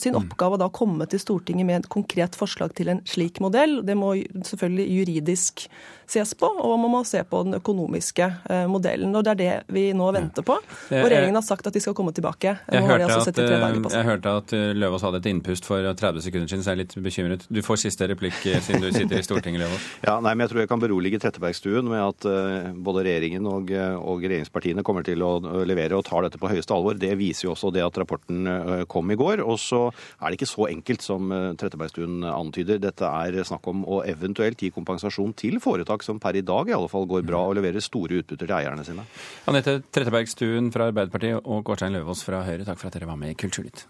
sin 0.00 0.14
mm. 0.14 0.18
oppgave 0.18 0.58
da 0.60 0.68
å 0.68 0.74
komme 0.74 1.06
til 1.10 1.20
Stortinget 1.22 1.66
med 1.66 1.82
et 1.82 1.90
konkret 1.92 2.36
forslag 2.38 2.74
til 2.76 2.90
en 2.92 3.02
slik 3.08 3.40
modell. 3.42 3.78
Det 3.86 3.96
må 3.98 4.14
selvfølgelig 4.16 4.86
juridisk 4.98 5.66
ses 6.10 6.34
på, 6.38 6.48
og 6.48 6.74
man 6.82 6.92
må 6.92 7.02
se 7.08 7.22
på 7.24 7.42
den 7.46 7.56
økonomiske 7.58 8.28
modellen. 8.70 9.14
Og 9.14 9.24
Det 9.24 9.34
er 9.34 9.40
det 9.40 9.54
vi 9.72 9.86
nå 9.96 10.10
venter 10.14 10.44
på. 10.46 10.58
Og 10.58 11.06
Regjeringen 11.06 11.38
har 11.38 11.46
sagt 11.46 11.66
at 11.66 11.76
de 11.76 11.80
skal 11.82 11.96
komme 11.96 12.03
komme 12.04 12.14
tilbake. 12.14 12.56
Jeg 12.70 12.84
hørte, 12.84 13.08
altså 13.08 13.32
at, 13.32 13.38
eh, 13.38 13.96
jeg 13.96 14.04
hørte, 14.04 14.28
at, 14.28 14.52
eh, 14.52 14.72
Løvaas 14.76 15.02
hadde 15.02 15.20
et 15.22 15.28
innpust 15.30 15.64
for 15.64 15.80
30 15.80 16.20
sekunder 16.20 16.48
siden, 16.48 16.62
så 16.62 16.72
jeg 16.72 16.76
er 16.76 16.82
litt 16.82 16.96
bekymret. 17.00 17.46
Du 17.48 17.60
får 17.62 17.80
siste 17.84 18.08
replikk 18.08 18.36
eh, 18.46 18.60
siden 18.60 18.82
du 18.82 18.90
sitter 18.92 19.18
i 19.18 19.24
Stortinget, 19.24 19.64
Løvaas. 19.64 19.88
Ja, 20.04 20.20
nei, 20.20 20.34
men 20.34 20.44
Jeg 20.44 20.50
tror 20.52 20.60
jeg 20.60 20.68
kan 20.68 20.82
berolige 20.82 21.18
Trettebergstuen 21.22 21.88
med 21.88 22.02
at 22.02 22.74
både 22.84 23.04
regjeringen 23.06 23.46
og, 23.48 23.70
og, 23.72 24.20
regjeringspartiene 24.20 24.84
kommer 24.84 25.04
til 25.06 25.22
å 25.24 25.38
levere 25.64 25.96
og 25.96 26.04
tar 26.04 26.26
dette 26.26 26.38
på 26.40 26.50
høyeste 26.50 26.74
alvor. 26.74 26.98
Det 26.98 27.14
viser 27.16 27.48
jo 27.48 27.54
også 27.54 27.72
det 27.72 27.84
at 27.84 27.96
rapporten 27.96 28.84
kom 28.90 29.10
i 29.10 29.16
går. 29.16 29.40
Og 29.40 29.56
så 29.58 29.86
er 29.88 30.28
det 30.28 30.38
ikke 30.38 30.50
så 30.50 30.68
enkelt 30.68 31.04
som 31.04 31.32
Trettebergstuen 31.56 32.26
antyder. 32.28 32.82
Dette 32.82 33.08
er 33.08 33.40
snakk 33.48 33.66
om 33.70 33.86
å 33.88 34.02
eventuelt 34.04 34.60
gi 34.60 34.70
kompensasjon 34.74 35.32
til 35.40 35.56
foretak 35.64 36.04
som 36.04 36.20
per 36.20 36.36
i 36.36 36.44
dag 36.44 36.68
i 36.68 36.76
alle 36.76 36.90
fall 36.92 37.08
går 37.08 37.24
bra 37.24 37.46
og 37.48 37.56
leverer 37.58 37.84
store 37.84 38.20
utbytter 38.20 38.50
til 38.50 38.58
eierne 38.58 38.84
sine. 38.84 39.06
Anette 39.48 39.78
Trettebergstuen 39.94 40.68
fra 40.74 40.90
Arbeiderpartiet 40.92 41.40
og 41.40 41.64
Gårdstein 41.94 42.02
Løvaas 42.02 42.24
fra 42.26 42.42
Høyre, 42.44 42.64
takk 42.66 42.80
for 42.80 42.88
at 42.88 42.96
dere 42.96 43.08
var 43.08 43.18
med 43.18 43.34
i 43.34 43.38
Kulturnytt. 43.38 43.86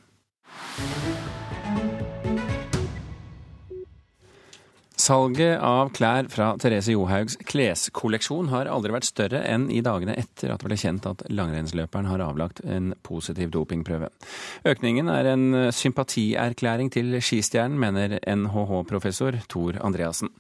Salget 5.05 5.59
av 5.61 5.91
klær 5.93 6.29
fra 6.33 6.55
Therese 6.57 6.95
Johaugs 6.95 7.37
kleskolleksjon 7.51 8.49
har 8.53 8.71
aldri 8.71 8.95
vært 8.95 9.09
større 9.09 9.43
enn 9.45 9.67
i 9.69 9.83
dagene 9.85 10.15
etter 10.17 10.53
at 10.55 10.63
det 10.63 10.69
ble 10.71 10.79
kjent 10.81 11.05
at 11.11 11.25
langrennsløperen 11.29 12.09
har 12.09 12.23
avlagt 12.25 12.63
en 12.65 12.95
positiv 13.05 13.51
dopingprøve. 13.53 14.09
Økningen 14.65 15.11
er 15.13 15.29
en 15.35 15.45
sympatierklæring 15.75 16.93
til 16.95 17.19
skistjernen, 17.21 17.77
mener 17.81 18.17
NHH-professor 18.23 19.43
Tor 19.51 19.81
Andreassen. 19.85 20.33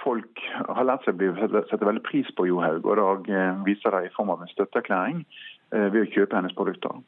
Folk 0.00 0.38
har 0.54 0.86
lært 0.86 1.04
seg 1.04 1.20
å 1.20 1.64
sette 1.68 1.84
veldig 1.84 2.06
pris 2.06 2.30
på 2.38 2.46
Johaug, 2.48 2.86
og 2.86 2.96
da 3.02 3.44
viser 3.66 3.92
de 3.92 4.06
i 4.06 4.14
form 4.14 4.32
av 4.32 4.46
en 4.46 4.54
støtteerklæring 4.54 5.26
Eh, 5.26 5.49
ved 5.70 6.02
å 6.02 6.10
kjøpe 6.10 6.36
hennes 6.36 6.54
produkter. 6.58 6.98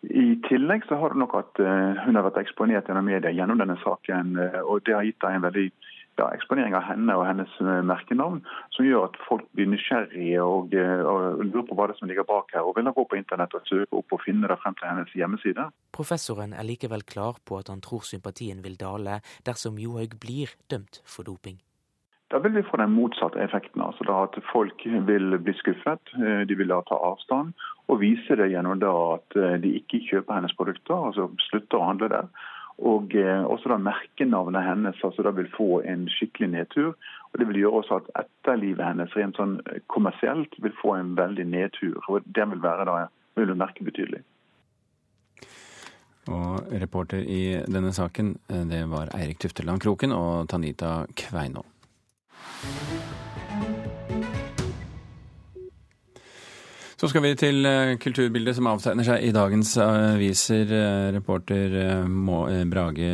I 0.00 0.40
tillegg 0.48 0.86
så 0.88 0.96
har 0.96 1.12
det 1.12 1.20
nok 1.20 1.34
at 1.36 1.60
eh, 1.60 1.98
hun 2.06 2.16
har 2.16 2.24
vært 2.24 2.40
eksponert 2.40 2.88
gjennom 2.88 3.04
media 3.04 3.32
gjennom 3.36 3.60
denne 3.60 3.76
saken. 3.82 4.32
Eh, 4.40 4.60
og 4.64 4.80
Det 4.86 4.96
har 4.96 5.04
gitt 5.04 5.26
en 5.28 5.44
veldig 5.44 5.66
ja, 6.16 6.26
eksponering 6.32 6.74
av 6.76 6.86
henne 6.88 7.16
og 7.16 7.26
hennes 7.28 7.52
merkenavn, 7.86 8.40
som 8.74 8.84
gjør 8.84 9.06
at 9.06 9.18
folk 9.24 9.46
blir 9.56 9.70
nysgjerrige 9.72 10.42
og, 10.42 10.74
og, 10.74 11.44
lurer 11.46 11.64
på 11.68 11.78
hva 11.78 11.86
det 11.88 11.96
som 12.00 12.10
ligger 12.10 12.28
bak 12.28 12.52
her, 12.56 12.66
og 12.66 12.76
vil 12.76 12.88
da 12.88 12.92
gå 12.96 13.06
på 13.08 13.16
internett 13.20 13.56
og 13.56 13.64
søke 13.68 14.00
opp 14.00 14.16
og 14.16 14.24
finne 14.26 14.50
det 14.50 14.58
frem 14.60 14.76
til 14.76 14.90
hennes 14.90 15.16
hjemmeside. 15.16 15.70
Professoren 15.96 16.52
er 16.52 16.68
likevel 16.68 17.06
klar 17.08 17.40
på 17.44 17.60
at 17.60 17.72
han 17.72 17.80
tror 17.84 18.04
sympatien 18.08 18.60
vil 18.64 18.76
dale 18.80 19.20
dersom 19.48 19.80
Johaug 19.80 20.18
blir 20.20 20.52
dømt 20.72 21.00
for 21.08 21.28
doping. 21.28 21.60
Da 22.30 22.38
vil 22.38 22.52
vi 22.52 22.62
få 22.62 22.76
den 22.76 22.92
motsatte 22.94 23.42
effekten. 23.42 23.82
altså 23.82 24.04
da 24.06 24.22
At 24.22 24.38
folk 24.52 24.86
vil 24.86 25.38
bli 25.38 25.54
skuffet, 25.58 26.14
eh, 26.14 26.46
de 26.46 26.54
vil 26.54 26.68
da 26.68 26.80
ta 26.86 26.94
avstand. 26.94 27.52
Og 27.88 28.00
vise 28.00 28.36
det 28.36 28.52
gjennom 28.52 28.78
da 28.78 28.92
at 29.14 29.36
eh, 29.36 29.58
de 29.62 29.74
ikke 29.80 30.04
kjøper 30.06 30.34
hennes 30.34 30.54
produkter, 30.54 30.94
altså 30.94 31.30
slutter 31.50 31.78
å 31.78 31.88
handle 31.88 32.08
der. 32.08 32.28
Og 32.78 33.14
eh, 33.18 33.42
også 33.42 33.72
da 33.72 33.78
merkenavnet 33.82 34.62
hennes 34.62 35.02
altså 35.04 35.26
da 35.26 35.32
vil 35.34 35.50
få 35.56 35.82
en 35.82 36.06
skikkelig 36.08 36.50
nedtur. 36.52 36.94
og 37.32 37.40
Det 37.40 37.48
vil 37.48 37.58
gjøre 37.64 37.82
også 37.82 37.98
at 37.98 38.12
etterlivet 38.22 38.86
hennes 38.86 39.16
rent 39.16 39.36
sånn 39.36 39.58
kommersielt 39.86 40.54
vil 40.62 40.76
få 40.82 40.94
en 41.00 41.16
veldig 41.18 41.48
nedtur. 41.50 41.98
og 42.08 42.22
Det 42.24 42.46
vil 42.52 42.62
være 42.62 42.86
da, 42.86 43.08
vil 43.34 43.56
merke 43.56 43.84
betydelig. 43.84 44.22
Og 46.30 46.62
reporter 46.78 47.26
i 47.26 47.58
denne 47.66 47.90
saken, 47.90 48.36
det 48.70 48.84
var 48.86 49.10
Eirik 49.18 49.42
Tufteland 49.42 49.82
Kroken 49.82 50.12
og 50.14 50.46
Tanita 50.48 51.06
Kveinå. 51.16 51.66
Så 57.00 57.08
skal 57.08 57.22
vi 57.24 57.30
til 57.32 57.64
eh, 57.64 57.94
kulturbildet 57.96 58.58
som 58.58 58.66
avtegner 58.68 59.06
seg 59.06 59.22
i 59.24 59.30
dagens 59.32 59.70
aviser. 59.80 60.68
Eh, 60.68 61.06
reporter 61.14 61.76
eh, 61.80 62.58
Brage 62.68 63.12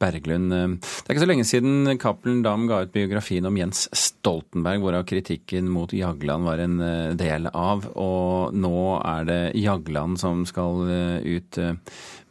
Berglund. 0.00 0.50
Det 0.50 1.06
er 1.06 1.14
ikke 1.14 1.22
så 1.22 1.28
lenge 1.30 1.46
siden 1.46 1.92
Cappelen 2.02 2.42
Dam 2.42 2.66
ga 2.66 2.80
ut 2.82 2.90
biografien 2.96 3.46
om 3.46 3.54
Jens 3.60 3.84
Stoltenberg, 3.94 4.82
hvorav 4.82 5.06
kritikken 5.06 5.70
mot 5.70 5.94
Jagland 5.94 6.48
var 6.48 6.64
en 6.64 6.82
del 7.14 7.46
av. 7.52 7.86
Og 7.94 8.58
nå 8.58 8.82
er 8.98 9.30
det 9.30 9.40
Jagland 9.62 10.18
som 10.18 10.42
skal 10.50 10.82
ut 11.22 11.62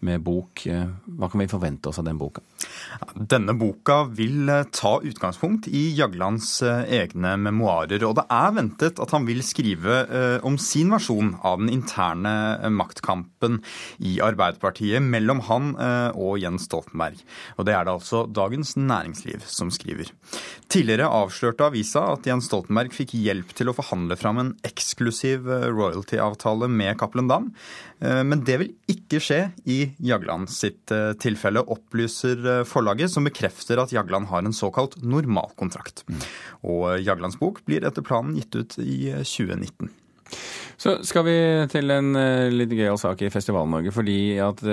med 0.03 0.23
bok. 0.25 0.65
Hva 0.67 1.29
kan 1.31 1.43
vi 1.43 1.51
forvente 1.51 1.89
oss 1.89 2.01
av 2.01 2.07
den 2.07 2.19
boka? 2.21 2.43
Denne 3.13 3.53
boka 3.57 4.03
vil 4.15 4.49
eh, 4.49 4.65
ta 4.73 4.93
utgangspunkt 5.03 5.67
i 5.67 5.83
Jaglands 5.97 6.61
eh, 6.65 6.83
egne 7.01 7.35
memoarer. 7.41 8.03
Og 8.07 8.15
det 8.17 8.25
er 8.31 8.55
ventet 8.55 9.01
at 9.01 9.13
han 9.15 9.27
vil 9.27 9.43
skrive 9.45 9.99
eh, 10.03 10.37
om 10.45 10.57
sin 10.61 10.91
versjon 10.93 11.33
av 11.45 11.61
den 11.61 11.71
interne 11.73 12.33
maktkampen 12.73 13.59
i 14.03 14.17
Arbeiderpartiet 14.23 15.03
mellom 15.03 15.43
han 15.47 15.73
og 15.73 16.37
Jens 16.41 16.65
Stoltenberg. 16.67 17.19
Og 17.57 17.65
det 17.67 17.73
er 17.75 17.85
det 17.85 17.93
altså 17.93 18.23
Dagens 18.29 18.75
Næringsliv 18.77 19.43
som 19.49 19.71
skriver. 19.73 20.09
Tidligere 20.71 21.09
avslørte 21.11 21.67
avisa 21.67 22.05
at 22.13 22.27
Jens 22.27 22.47
Stoltenberg 22.49 22.93
fikk 22.95 23.15
hjelp 23.17 23.53
til 23.57 23.69
å 23.69 23.75
forhandle 23.77 24.17
fram 24.19 24.41
en 24.41 24.53
eksklusiv 24.67 25.47
royalty-avtale 25.47 26.69
med 26.71 26.97
Cappelen 27.01 27.29
Dam. 27.31 27.49
Men 27.99 28.43
det 28.47 28.59
vil 28.61 28.73
ikke 28.91 29.21
skje 29.23 29.41
i 29.69 29.79
Jagland 30.01 30.49
sitt 30.51 30.91
tilfelle, 31.21 31.63
opplyser 31.73 32.63
forlaget 32.69 32.83
forlaget, 32.83 33.11
som 33.11 33.27
bekrefter 33.27 33.81
at 33.81 33.93
Jagland 33.93 34.27
har 34.31 34.43
en 34.43 34.53
såkalt 34.53 34.97
normalkontrakt. 35.03 36.03
Mm. 36.07 36.23
Og 36.63 37.01
Jaglands 37.03 37.39
bok 37.39 37.63
blir 37.65 37.85
etter 37.85 38.05
planen 38.05 38.35
gitt 38.37 38.55
ut 38.55 38.77
i 38.79 39.13
2019. 39.23 39.91
Så 40.77 40.97
skal 41.05 41.25
vi 41.27 41.35
til 41.69 41.91
en 41.93 42.15
litt 42.51 42.71
gøyal 42.73 42.97
sak 42.97 43.21
i 43.21 43.29
Festival-Norge. 43.31 43.93
Fordi 43.93 44.17
at 44.41 44.63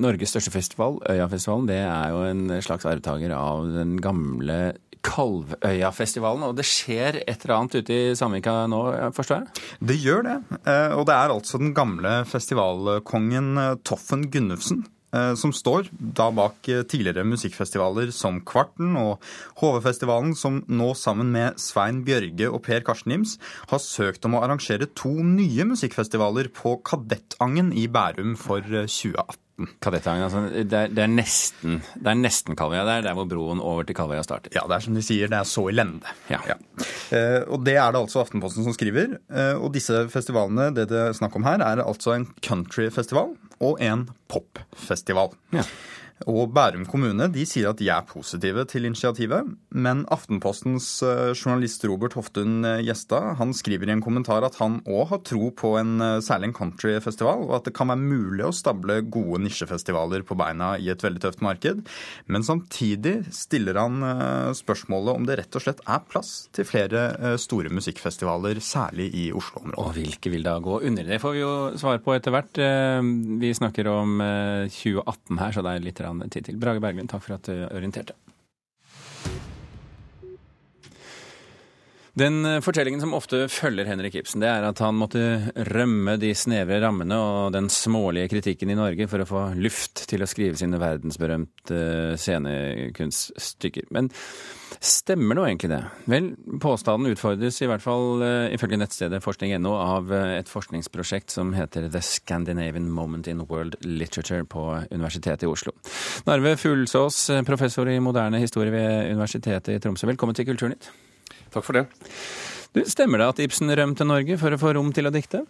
Norges 0.00 0.32
største 0.32 0.52
festival, 0.54 0.96
Øyafestivalen, 1.10 1.68
det 1.68 1.82
er 1.84 2.14
jo 2.14 2.22
en 2.24 2.62
slags 2.64 2.88
arvtaker 2.88 3.34
av 3.36 3.68
den 3.74 3.98
gamle 4.02 4.72
Kalvøyafestivalen. 5.06 6.46
Og 6.48 6.56
det 6.58 6.66
skjer 6.68 7.22
et 7.24 7.44
eller 7.44 7.56
annet 7.56 7.80
ute 7.80 7.96
i 7.96 8.14
Sandvika 8.18 8.62
nå, 8.70 8.84
forstår 9.16 9.42
jeg? 9.42 9.66
Det 9.90 9.98
gjør 10.02 10.24
det. 10.28 10.38
Uh, 10.68 10.96
og 11.00 11.04
det 11.10 11.16
er 11.16 11.34
altså 11.34 11.60
den 11.62 11.74
gamle 11.76 12.20
festivalkongen 12.30 13.52
Toffen 13.86 14.28
Gunnufsen 14.32 14.84
Eh, 15.10 15.32
som 15.34 15.50
står 15.50 15.88
da 15.90 16.28
bak 16.30 16.68
eh, 16.70 16.84
tidligere 16.86 17.26
musikkfestivaler 17.26 18.12
som 18.14 18.38
Kvarten 18.46 18.94
og 18.98 19.18
HV-festivalen, 19.58 20.36
som 20.38 20.60
nå 20.70 20.92
sammen 20.94 21.32
med 21.34 21.58
Svein 21.58 22.04
Bjørge 22.06 22.46
og 22.50 22.62
Per 22.66 22.84
Karsten 22.86 23.16
Ims 23.16 23.34
har 23.72 23.82
søkt 23.82 24.28
om 24.28 24.38
å 24.38 24.44
arrangere 24.46 24.86
to 24.94 25.10
nye 25.26 25.66
musikkfestivaler 25.72 26.52
på 26.54 26.76
Kadettangen 26.86 27.74
i 27.74 27.88
Bærum 27.90 28.36
for 28.38 28.62
2018. 28.62 29.49
Eh, 29.60 29.74
Kadettangen, 29.82 30.26
altså, 30.26 30.42
det, 30.50 30.72
er, 30.72 30.92
det, 30.92 31.04
er, 31.04 31.12
nesten, 31.12 31.80
det 31.94 32.12
er 32.12 32.18
nesten 32.18 32.58
Kalvøya 32.58 32.84
der, 32.88 33.04
der 33.08 33.18
hvor 33.18 33.28
broen 33.30 33.60
over 33.60 33.86
til 33.86 33.96
Kalvøya 33.98 34.24
starter. 34.26 34.52
Ja, 34.56 34.64
det 34.70 34.78
er 34.78 34.86
som 34.86 34.96
de 34.96 35.04
sier, 35.04 35.30
det 35.30 35.38
er 35.40 35.48
så 35.48 35.66
i 35.70 35.76
lende. 35.76 36.16
Ja. 36.32 36.40
ja. 36.48 36.58
Eh, 37.16 37.40
og 37.46 37.64
det 37.66 37.76
er 37.76 37.92
det 37.92 38.02
altså 38.02 38.24
Aftenposten 38.24 38.66
som 38.66 38.76
skriver. 38.76 39.16
Eh, 39.30 39.54
og 39.58 39.72
disse 39.76 40.06
festivalene, 40.12 40.70
det 40.76 40.88
det 40.90 41.00
er 41.06 41.16
snakk 41.16 41.36
om 41.38 41.46
her, 41.46 41.62
er 41.64 41.84
altså 41.84 42.16
en 42.16 42.28
countryfestival 42.44 43.34
og 43.60 43.80
en 43.84 44.08
popfestival. 44.32 45.34
Ja. 45.54 45.66
Og 46.28 46.50
Bærum 46.52 46.82
kommune 46.88 47.30
de 47.32 47.46
sier 47.48 47.70
at 47.70 47.78
de 47.80 47.88
er 47.88 48.04
positive 48.04 48.66
til 48.68 48.84
initiativet. 48.84 49.46
Men 49.72 50.02
Aftenpostens 50.12 50.88
eh, 51.06 51.30
journalist 51.32 51.84
Robert 51.88 52.16
Hoftun 52.18 52.64
eh, 52.66 52.82
Gjestad 52.84 53.38
han 53.38 53.54
skriver 53.56 53.88
i 53.88 53.94
en 53.94 54.04
kommentar 54.04 54.44
at 54.44 54.58
han 54.60 54.80
òg 54.84 55.14
har 55.14 55.22
tro 55.24 55.48
på 55.56 55.72
en 55.80 55.94
eh, 56.04 56.18
særlig 56.24 56.52
countryfestival, 56.58 57.46
og 57.48 57.54
at 57.60 57.68
det 57.68 57.74
kan 57.76 57.88
være 57.92 58.02
mulig 58.02 58.44
å 58.44 58.52
stable 58.52 58.98
gode 59.08 59.40
nisjefestivaler 59.46 60.26
på 60.26 60.36
beina 60.36 60.74
i 60.76 60.90
et 60.92 61.04
veldig 61.04 61.22
tøft 61.24 61.44
marked. 61.44 61.80
Men 62.28 62.44
samtidig 62.44 63.30
stiller 63.34 63.78
han 63.80 64.02
spørsmålet 64.56 65.16
om 65.16 65.26
det 65.28 65.38
rett 65.40 65.56
og 65.56 65.64
slett 65.64 65.80
er 65.88 66.02
plass 66.10 66.32
til 66.56 66.66
flere 66.68 67.36
store 67.40 67.72
musikkfestivaler, 67.72 68.60
særlig 68.64 69.08
i 69.16 69.26
Oslo-området. 69.36 69.80
Og 69.80 69.96
hvilke 69.96 70.32
vil 70.32 70.44
da 70.46 70.56
gå 70.62 70.80
under? 70.88 71.06
Det 71.06 71.20
får 71.22 71.36
vi 71.36 71.42
jo 71.42 71.52
svar 71.80 72.00
på 72.04 72.14
etter 72.16 72.34
hvert. 72.34 72.60
Vi 73.40 73.52
snakker 73.56 73.90
om 73.92 74.20
2018 74.20 75.40
her, 75.40 75.54
så 75.54 75.64
det 75.64 75.74
er 75.74 75.86
litt 75.86 76.02
tid 76.30 76.48
til. 76.48 76.58
Brage 76.60 76.82
Berglund, 76.82 77.10
takk 77.12 77.24
for 77.26 77.38
at 77.38 77.46
du 77.46 77.54
orienterte. 77.70 78.16
Den 82.20 82.44
eh, 82.44 82.60
fortellingen 82.60 83.00
som 83.00 83.14
ofte 83.16 83.46
følger 83.48 83.88
Henrik 83.88 84.18
Ibsen, 84.20 84.42
det 84.42 84.50
er 84.50 84.66
at 84.68 84.80
han 84.84 84.98
måtte 85.00 85.22
rømme 85.70 86.18
de 86.20 86.34
snevre 86.36 86.80
rammene 86.82 87.16
og 87.16 87.54
den 87.54 87.70
smålige 87.72 88.28
kritikken 88.34 88.72
i 88.72 88.76
Norge 88.76 89.08
for 89.08 89.24
å 89.24 89.28
få 89.28 89.44
luft 89.56 90.04
til 90.10 90.20
å 90.20 90.28
skrive 90.28 90.58
sine 90.60 90.80
verdensberømte 90.82 91.82
scenekunststykker. 92.20 93.88
Men 93.96 94.12
Stemmer 94.80 95.36
nå 95.36 95.42
egentlig 95.44 95.68
det? 95.72 95.80
Vel, 96.08 96.28
påstanden 96.62 97.10
utfordres 97.10 97.58
i 97.60 97.66
hvert 97.68 97.82
fall 97.84 98.22
uh, 98.22 98.46
ifølge 98.54 98.78
nettstedet 98.80 99.18
forskning.no 99.20 99.74
av 99.76 100.08
et 100.14 100.48
forskningsprosjekt 100.48 101.34
som 101.34 101.50
heter 101.52 101.90
The 101.90 102.00
Scandinavian 102.04 102.86
Moment 102.88 103.28
in 103.28 103.42
World 103.50 103.76
Literature 103.84 104.46
på 104.48 104.64
Universitetet 104.88 105.44
i 105.44 105.50
Oslo. 105.50 105.74
Narve 106.30 106.54
Fuglsås, 106.56 107.26
eh, 107.34 107.44
professor 107.44 107.90
i 107.92 108.00
moderne 108.00 108.40
historie 108.40 108.72
ved 108.72 109.10
Universitetet 109.10 109.74
i 109.74 109.82
Tromsø, 109.82 110.08
velkommen 110.14 110.38
til 110.38 110.48
Kulturnytt. 110.48 110.92
Takk 111.50 111.66
for 111.66 111.78
det. 111.78 111.86
Du, 112.72 112.84
stemmer 112.86 113.18
det 113.18 113.30
at 113.32 113.40
Ibsen 113.42 113.72
rømte 113.74 114.06
Norge 114.06 114.36
for 114.38 114.54
å 114.54 114.60
få 114.60 114.74
rom 114.76 114.92
til 114.94 115.10
å 115.10 115.14
dikte? 115.14 115.42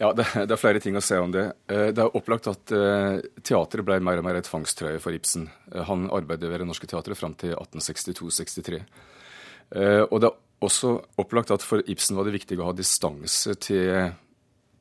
Ja, 0.00 0.10
det, 0.16 0.26
det, 0.34 0.50
er 0.50 0.60
flere 0.60 0.80
ting 0.82 0.96
å 0.98 1.02
se 1.04 1.18
om 1.22 1.32
det. 1.34 1.44
Eh, 1.70 1.90
det 1.94 2.02
er 2.02 2.16
opplagt 2.18 2.48
at 2.50 2.72
uh, 2.74 3.20
teatret 3.46 3.86
ble 3.86 4.00
mer 4.02 4.18
og 4.18 4.26
mer 4.26 4.40
et 4.40 4.48
fangstrøye 4.50 4.98
for 5.02 5.14
Ibsen. 5.14 5.46
Uh, 5.70 5.84
han 5.86 6.08
arbeidet 6.12 6.50
ved 6.50 6.64
Det 6.64 6.66
Norske 6.68 6.88
Teatret 6.90 7.20
fram 7.20 7.36
til 7.38 7.54
1862-63. 7.54 8.80
Uh, 9.74 10.02
og 10.08 10.18
det 10.24 10.30
er 10.32 10.66
også 10.66 10.96
opplagt 11.20 11.52
at 11.54 11.62
for 11.64 11.84
Ibsen 11.86 12.18
var 12.18 12.26
det 12.26 12.34
viktig 12.40 12.58
å 12.58 12.70
ha 12.70 12.74
distanse 12.76 13.54
til 13.62 14.10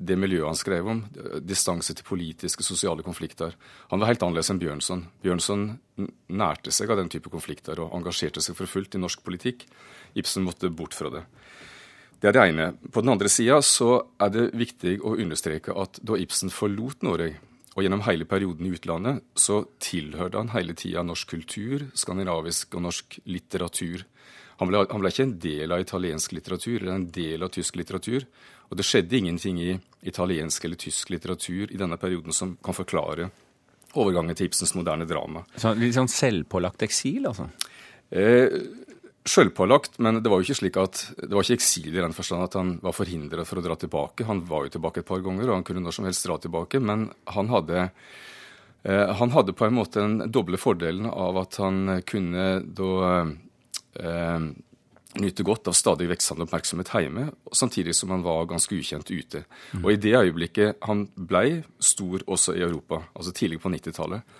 det 0.07 0.17
miljøet 0.19 0.49
han 0.49 0.59
skrev 0.59 0.89
om. 0.89 1.01
Distanse 1.43 1.95
til 1.95 2.07
politiske, 2.07 2.65
sosiale 2.65 3.05
konflikter. 3.05 3.55
Han 3.91 4.01
var 4.01 4.11
helt 4.11 4.25
annerledes 4.25 4.51
enn 4.53 4.61
Bjørnson. 4.61 5.05
Bjørnson 5.23 5.67
nærte 6.33 6.73
seg 6.75 6.91
av 6.91 6.99
den 6.99 7.11
type 7.13 7.31
konflikter 7.33 7.79
og 7.83 7.95
engasjerte 7.97 8.43
seg 8.43 8.57
for 8.59 8.69
fullt 8.69 8.97
i 8.97 9.01
norsk 9.01 9.23
politikk. 9.25 9.65
Ibsen 10.19 10.45
måtte 10.45 10.71
bort 10.73 10.97
fra 10.97 11.11
det. 11.13 11.23
Det 12.23 12.29
er 12.31 12.37
det 12.37 12.43
ene. 12.53 12.67
På 12.91 13.01
den 13.03 13.11
andre 13.11 13.27
sida 13.27 13.57
så 13.65 13.97
er 14.21 14.29
det 14.31 14.51
viktig 14.55 14.99
å 15.03 15.17
understreke 15.19 15.75
at 15.75 15.99
da 16.07 16.15
Ibsen 16.15 16.53
forlot 16.53 17.03
Norge, 17.03 17.33
og 17.73 17.81
gjennom 17.81 18.03
hele 18.05 18.25
perioden 18.29 18.67
i 18.69 18.71
utlandet, 18.75 19.23
så 19.33 19.63
tilhørte 19.81 20.37
han 20.37 20.51
hele 20.53 20.75
tida 20.77 21.01
norsk 21.03 21.31
kultur, 21.33 21.87
skandinavisk 21.97 22.77
og 22.77 22.85
norsk 22.85 23.17
litteratur. 23.25 24.05
Han 24.61 24.69
ble, 24.69 24.83
han 24.91 25.01
ble, 25.01 25.09
ikke 25.09 25.25
en 25.25 25.37
del 25.41 25.73
av 25.73 25.81
italiensk 25.81 26.35
litteratur 26.37 26.77
eller 26.77 26.93
en 26.93 27.07
del 27.11 27.43
av 27.43 27.51
tysk 27.55 27.79
litteratur. 27.79 28.27
Og 28.69 28.79
det 28.79 28.85
skjedde 28.87 29.19
ingenting 29.19 29.59
i 29.61 29.73
italiensk 30.07 30.65
eller 30.65 30.79
tysk 30.79 31.11
litteratur 31.13 31.71
i 31.71 31.79
denne 31.79 31.97
perioden 32.01 32.35
som 32.35 32.55
kan 32.63 32.75
forklare 32.75 33.29
overgangen 33.99 34.35
til 34.37 34.49
Ibsens 34.49 34.73
moderne 34.77 35.05
drama. 35.09 35.43
Så 35.59 35.75
Litt 35.77 35.95
sånn 35.95 36.09
selvpålagt 36.11 36.81
eksil, 36.85 37.27
altså? 37.29 37.49
Eh, 38.09 38.49
Sjølpålagt, 39.23 40.01
men 40.03 40.19
det 40.19 40.27
var 40.27 40.41
jo 40.41 40.49
ikke 40.49 40.57
slik 40.59 40.77
at 40.81 40.99
det 41.15 41.31
var 41.31 41.45
ikke 41.45 41.55
eksil 41.61 41.93
i 41.93 42.01
den 42.01 42.15
forstand 42.15 42.43
at 42.43 42.57
han 42.59 42.73
var 42.83 42.95
forhindret 42.97 43.47
for 43.47 43.61
å 43.61 43.63
dra 43.63 43.77
tilbake. 43.79 44.25
Han 44.27 44.41
var 44.49 44.65
jo 44.65 44.73
tilbake 44.73 44.99
et 44.99 45.07
par 45.07 45.23
ganger, 45.23 45.47
og 45.47 45.55
han 45.55 45.63
kunne 45.67 45.83
når 45.85 45.95
som 45.95 46.07
helst 46.09 46.25
dra 46.27 46.35
tilbake. 46.43 46.81
Men 46.83 47.05
han 47.31 47.51
hadde, 47.53 47.85
eh, 48.83 49.13
han 49.21 49.31
hadde 49.31 49.55
på 49.55 49.69
en 49.69 49.77
måte 49.77 50.03
den 50.03 50.27
doble 50.27 50.59
fordelen 50.59 51.07
av 51.07 51.39
at 51.39 51.55
han 51.63 52.01
kunne 52.03 52.47
da 52.67 52.91
eh, 53.95 54.49
nyte 55.21 55.45
godt 55.45 55.69
av 55.69 55.77
stadig 55.77 56.07
veksende 56.09 56.47
oppmerksomhet 56.47 56.91
hjemme, 56.93 57.27
samtidig 57.53 57.95
som 57.95 58.13
han 58.13 58.23
var 58.25 58.47
ganske 58.49 58.75
ukjent 58.75 59.11
ute. 59.11 59.43
Og 59.83 59.91
i 59.93 59.99
det 60.01 60.15
øyeblikket 60.17 60.81
han 60.87 61.05
blei 61.15 61.61
stor 61.79 62.25
også 62.25 62.55
i 62.57 62.63
Europa, 62.65 63.03
altså 63.13 63.33
tidlig 63.35 63.61
på 63.61 63.71
90-tallet, 63.73 64.35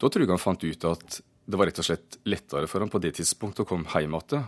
da 0.00 0.08
tror 0.08 0.24
jeg 0.24 0.32
han 0.32 0.40
fant 0.40 0.64
ut 0.64 0.88
at 0.88 1.20
det 1.50 1.58
var 1.58 1.68
rett 1.68 1.80
og 1.82 1.86
slett 1.86 2.18
lettere 2.30 2.68
for 2.70 2.84
ham 2.84 2.92
på 2.92 3.00
det 3.02 3.14
tidspunktet 3.18 3.64
å 3.64 3.68
komme 3.68 3.90
hjem 3.90 4.14
igjen. 4.16 4.44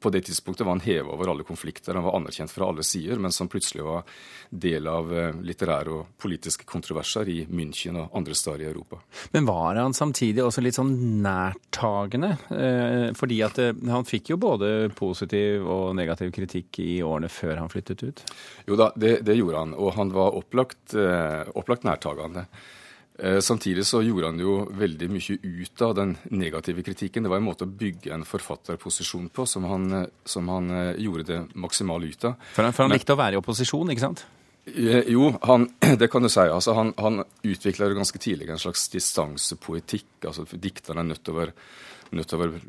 På 0.00 0.10
det 0.10 0.20
tidspunktet 0.20 0.64
var 0.66 0.72
han 0.72 0.80
heva 0.84 1.12
over 1.12 1.30
alle 1.30 1.44
konflikter, 1.44 1.94
han 1.94 2.04
var 2.04 2.16
anerkjent 2.16 2.52
fra 2.52 2.68
alle 2.70 2.84
sider, 2.86 3.18
mens 3.20 3.38
han 3.42 3.50
plutselig 3.52 3.84
var 3.84 4.06
del 4.50 4.88
av 4.88 5.12
eh, 5.12 5.36
litterære 5.44 5.92
og 5.94 6.14
politiske 6.20 6.64
kontroverser 6.68 7.28
i 7.28 7.38
München 7.46 7.98
og 8.00 8.16
andre 8.16 8.36
steder 8.38 8.64
i 8.64 8.68
Europa. 8.70 9.00
Men 9.34 9.48
var 9.48 9.78
han 9.80 9.96
samtidig 9.96 10.42
også 10.44 10.64
litt 10.64 10.78
sånn 10.78 10.94
nærtagende? 11.24 12.32
Eh, 12.56 13.06
fordi 13.18 13.40
at 13.46 13.60
eh, 13.62 13.76
han 13.92 14.08
fikk 14.08 14.32
jo 14.34 14.40
både 14.40 14.90
positiv 14.96 15.68
og 15.68 15.94
negativ 15.98 16.32
kritikk 16.34 16.80
i 16.82 17.00
årene 17.04 17.30
før 17.32 17.60
han 17.60 17.72
flyttet 17.72 18.04
ut? 18.06 18.24
Jo 18.66 18.80
da, 18.80 18.90
det, 18.96 19.20
det 19.26 19.38
gjorde 19.38 19.64
han, 19.64 19.76
og 19.76 19.94
han 19.98 20.12
var 20.14 20.36
opplagt, 20.40 20.94
opplagt 20.96 21.84
nærtagende. 21.86 22.46
Eh, 23.22 23.40
samtidig 23.40 23.86
så 23.86 24.00
gjorde 24.02 24.30
han 24.30 24.38
jo 24.40 24.54
veldig 24.72 25.08
mye 25.12 25.34
ut 25.44 25.82
av 25.84 25.94
den 25.98 26.14
negative 26.32 26.82
kritikken. 26.86 27.26
Det 27.26 27.32
var 27.32 27.40
en 27.40 27.48
måte 27.50 27.66
å 27.66 27.72
bygge 27.82 28.14
en 28.14 28.24
forfatterposisjon 28.24 29.28
på 29.34 29.44
som 29.46 29.66
han, 29.68 29.92
eh, 29.92 30.06
som 30.24 30.48
han 30.48 30.70
eh, 30.72 31.00
gjorde 31.04 31.26
det 31.28 31.40
maksimale 31.52 32.08
ut 32.08 32.24
av. 32.24 32.38
For 32.54 32.64
han, 32.64 32.72
for 32.72 32.86
han 32.86 32.94
likte 32.96 33.12
å 33.12 33.20
være 33.20 33.36
i 33.36 33.40
opposisjon, 33.42 33.92
ikke 33.92 34.06
sant? 34.06 34.24
Jo, 34.72 35.34
han, 35.44 35.68
det 36.00 36.08
kan 36.08 36.24
du 36.24 36.30
si. 36.32 36.46
Altså, 36.46 36.72
han, 36.78 36.94
han 36.96 37.20
utvikla 37.44 37.92
ganske 37.92 38.22
tidlig 38.22 38.48
en 38.48 38.62
slags 38.62 38.88
distansepoetikk. 38.94 40.08
altså 40.24 40.48
Dikterne 40.56 41.04
er 41.04 41.12
nødt 41.12 41.24
til 41.26 41.36
å, 41.36 41.40
være, 41.42 41.56
nødt 42.16 42.32
til 42.32 42.40
å 42.40 42.44
være, 42.46 42.64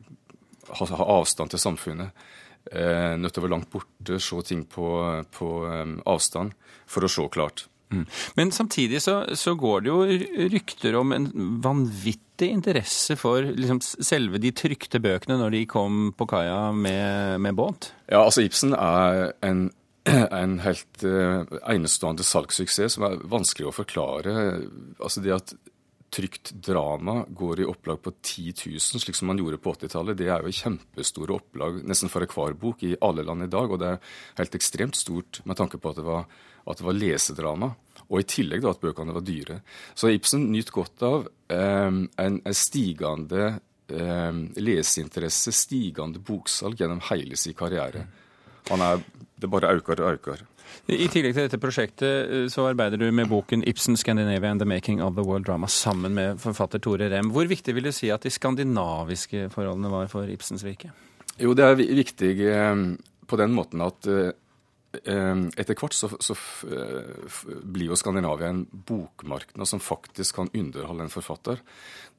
ha, 0.67 0.91
ha, 0.91 1.11
avstand 1.15 1.55
til 1.55 1.63
samfunnet. 1.63 2.27
Eh, 2.75 3.15
nødt 3.15 3.31
til 3.31 3.39
å 3.39 3.47
være 3.47 3.55
langt 3.55 3.71
borte, 3.71 4.19
se 4.19 4.43
ting 4.51 4.67
på, 4.67 4.91
på 5.31 5.53
um, 5.63 5.95
avstand 6.11 6.51
for 6.91 7.07
å 7.07 7.09
se 7.09 7.31
klart. 7.31 7.69
Mm. 7.91 8.05
Men 8.35 8.51
samtidig 8.51 9.01
så, 9.01 9.25
så, 9.35 9.55
går 9.55 9.81
det 9.81 9.91
jo 9.91 10.47
rykter 10.53 10.95
om 10.99 11.11
en 11.15 11.27
vanvittig 11.63 12.51
interesse 12.51 13.17
for 13.19 13.43
liksom, 13.43 13.81
selve 13.81 14.39
de 14.41 14.53
trykte 14.55 15.01
bøkene 15.03 15.37
når 15.41 15.57
de 15.57 15.65
kom 15.69 15.99
på 16.17 16.27
kaia 16.31 16.71
med, 16.71 17.41
med 17.43 17.57
båt? 17.57 17.91
Ja, 18.07 18.23
altså 18.23 18.45
Ibsen 18.45 18.75
er 18.77 19.33
en, 19.45 19.67
en 20.41 20.61
helt 20.63 21.03
uh, 21.03 21.43
enestående 21.67 22.25
salgssuksess 22.27 22.97
som 22.97 23.09
er 23.09 23.19
vanskelig 23.31 23.69
å 23.69 23.75
forklare. 23.75 24.37
Altså 25.01 25.23
det 25.23 25.35
at 25.35 25.53
trygt 26.11 26.49
drama 26.59 27.21
går 27.29 27.61
i 27.63 27.65
opplag 27.71 28.01
på 28.03 28.11
10 28.11 28.65
000, 28.67 28.81
slik 28.99 29.15
som 29.15 29.29
man 29.31 29.39
gjorde 29.39 29.61
på 29.63 29.71
80-tallet, 29.77 30.17
det 30.19 30.27
er 30.27 30.43
jo 30.43 30.51
kjempestore 30.51 31.37
opplag 31.37 31.77
nesten 31.87 32.11
for 32.11 32.27
hver 32.27 32.57
bok 32.59 32.83
i 32.83 32.97
alle 32.99 33.23
land 33.23 33.45
i 33.45 33.51
dag. 33.51 33.71
Og 33.71 33.79
det 33.79 33.93
er 33.93 34.01
helt 34.41 34.57
ekstremt 34.59 34.99
stort 34.99 35.39
med 35.47 35.59
tanke 35.59 35.79
på 35.79 35.93
at 35.93 36.01
det 36.01 36.07
var 36.07 36.25
at 36.69 36.77
det 36.77 36.85
var 36.85 36.97
lesedrama. 36.97 37.71
Og 38.11 38.19
i 38.19 38.27
tillegg 38.27 38.63
da 38.63 38.73
at 38.73 38.81
bøkene 38.83 39.15
var 39.15 39.23
dyre. 39.23 39.61
Så 39.95 40.11
Ibsen 40.11 40.49
nyter 40.51 40.75
godt 40.75 41.03
av 41.07 41.27
eh, 41.51 41.99
en, 42.25 42.39
stigende 42.51 43.45
eh, 43.87 44.31
leseinteresse, 44.59 45.53
stigende 45.55 46.19
boksalg 46.19 46.81
gjennom 46.81 46.99
hele 47.11 47.39
sin 47.39 47.55
karriere. 47.57 48.05
Han 48.69 48.83
er, 48.83 49.03
Det 49.41 49.49
bare 49.49 49.73
øker 49.73 50.03
og 50.03 50.13
øker. 50.13 50.43
I 50.87 51.07
tillegg 51.11 51.33
til 51.35 51.47
dette 51.47 51.59
prosjektet 51.59 52.27
eh, 52.27 52.47
så 52.51 52.67
arbeider 52.69 52.99
du 52.99 53.11
med 53.11 53.29
boken 53.31 53.63
'Ibsen 53.63 53.97
Scandinavia 53.97 54.51
and 54.51 54.59
the 54.59 54.67
Making 54.67 55.01
of 55.01 55.15
the 55.15 55.23
World 55.23 55.47
Drama' 55.47 55.67
sammen 55.67 56.13
med 56.13 56.39
forfatter 56.39 56.79
Tore 56.79 57.09
Rem. 57.09 57.31
Hvor 57.31 57.47
viktig 57.47 57.75
vil 57.75 57.83
du 57.83 57.91
si 57.91 58.09
at 58.09 58.23
de 58.23 58.29
skandinaviske 58.29 59.49
forholdene 59.49 59.91
var 59.91 60.07
for 60.07 60.27
Ibsens 60.27 60.63
virke? 60.63 60.91
Jo, 61.39 61.53
det 61.53 61.65
er 61.65 61.75
viktig 61.75 62.35
eh, 62.43 62.75
på 63.27 63.39
den 63.39 63.55
måten 63.55 63.81
at 63.81 64.07
Eh, 64.07 64.31
etter 64.91 65.77
hvert 65.79 65.95
så, 65.95 66.09
så 66.19 66.35
blir 67.63 67.87
jo 67.87 67.95
Skandinavia 67.95 68.49
en 68.51 68.65
bokmarked 68.67 69.63
som 69.63 69.79
faktisk 69.79 70.35
kan 70.35 70.51
underholde 70.51 71.05
en 71.05 71.13
forfatter. 71.13 71.61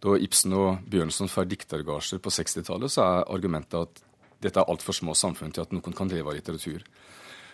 Da 0.02 0.16
Ibsen 0.16 0.54
og 0.56 0.86
Bjørnson 0.88 1.28
får 1.30 1.50
diktergasjer 1.50 2.22
på 2.22 2.32
60-tallet, 2.32 2.94
så 2.94 3.04
er 3.04 3.28
argumentet 3.34 3.76
at 3.76 4.02
dette 4.42 4.58
er 4.58 4.70
altfor 4.70 4.96
små 4.96 5.14
samfunn 5.14 5.52
til 5.54 5.66
at 5.66 5.74
noen 5.74 5.94
kan 5.96 6.10
leve 6.10 6.32
av 6.32 6.38
litteratur. 6.38 6.82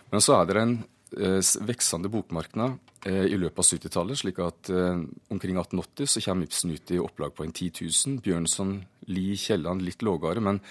Men 0.09 0.23
så 0.25 0.39
er 0.39 0.47
det 0.49 0.57
en 0.57 0.75
eh, 1.19 1.41
veksende 1.69 2.09
bokmarked 2.09 2.63
eh, 3.05 3.27
i 3.29 3.37
løpet 3.37 3.61
av 3.61 3.67
70-tallet, 3.77 4.21
slik 4.23 4.41
at 4.41 4.71
eh, 4.73 5.03
omkring 5.29 5.59
1880 5.59 6.09
så 6.15 6.23
kommer 6.25 6.49
Ibsen 6.49 6.73
ut 6.73 6.95
i 6.95 7.01
opplag 7.03 7.35
på 7.37 7.45
en 7.45 7.53
10 7.53 7.85
000. 7.85 8.23
Bjørnson, 8.25 8.79
Lie, 9.11 9.37
Kielland 9.37 9.85
litt 9.85 10.05
lågere, 10.05 10.41
men 10.41 10.63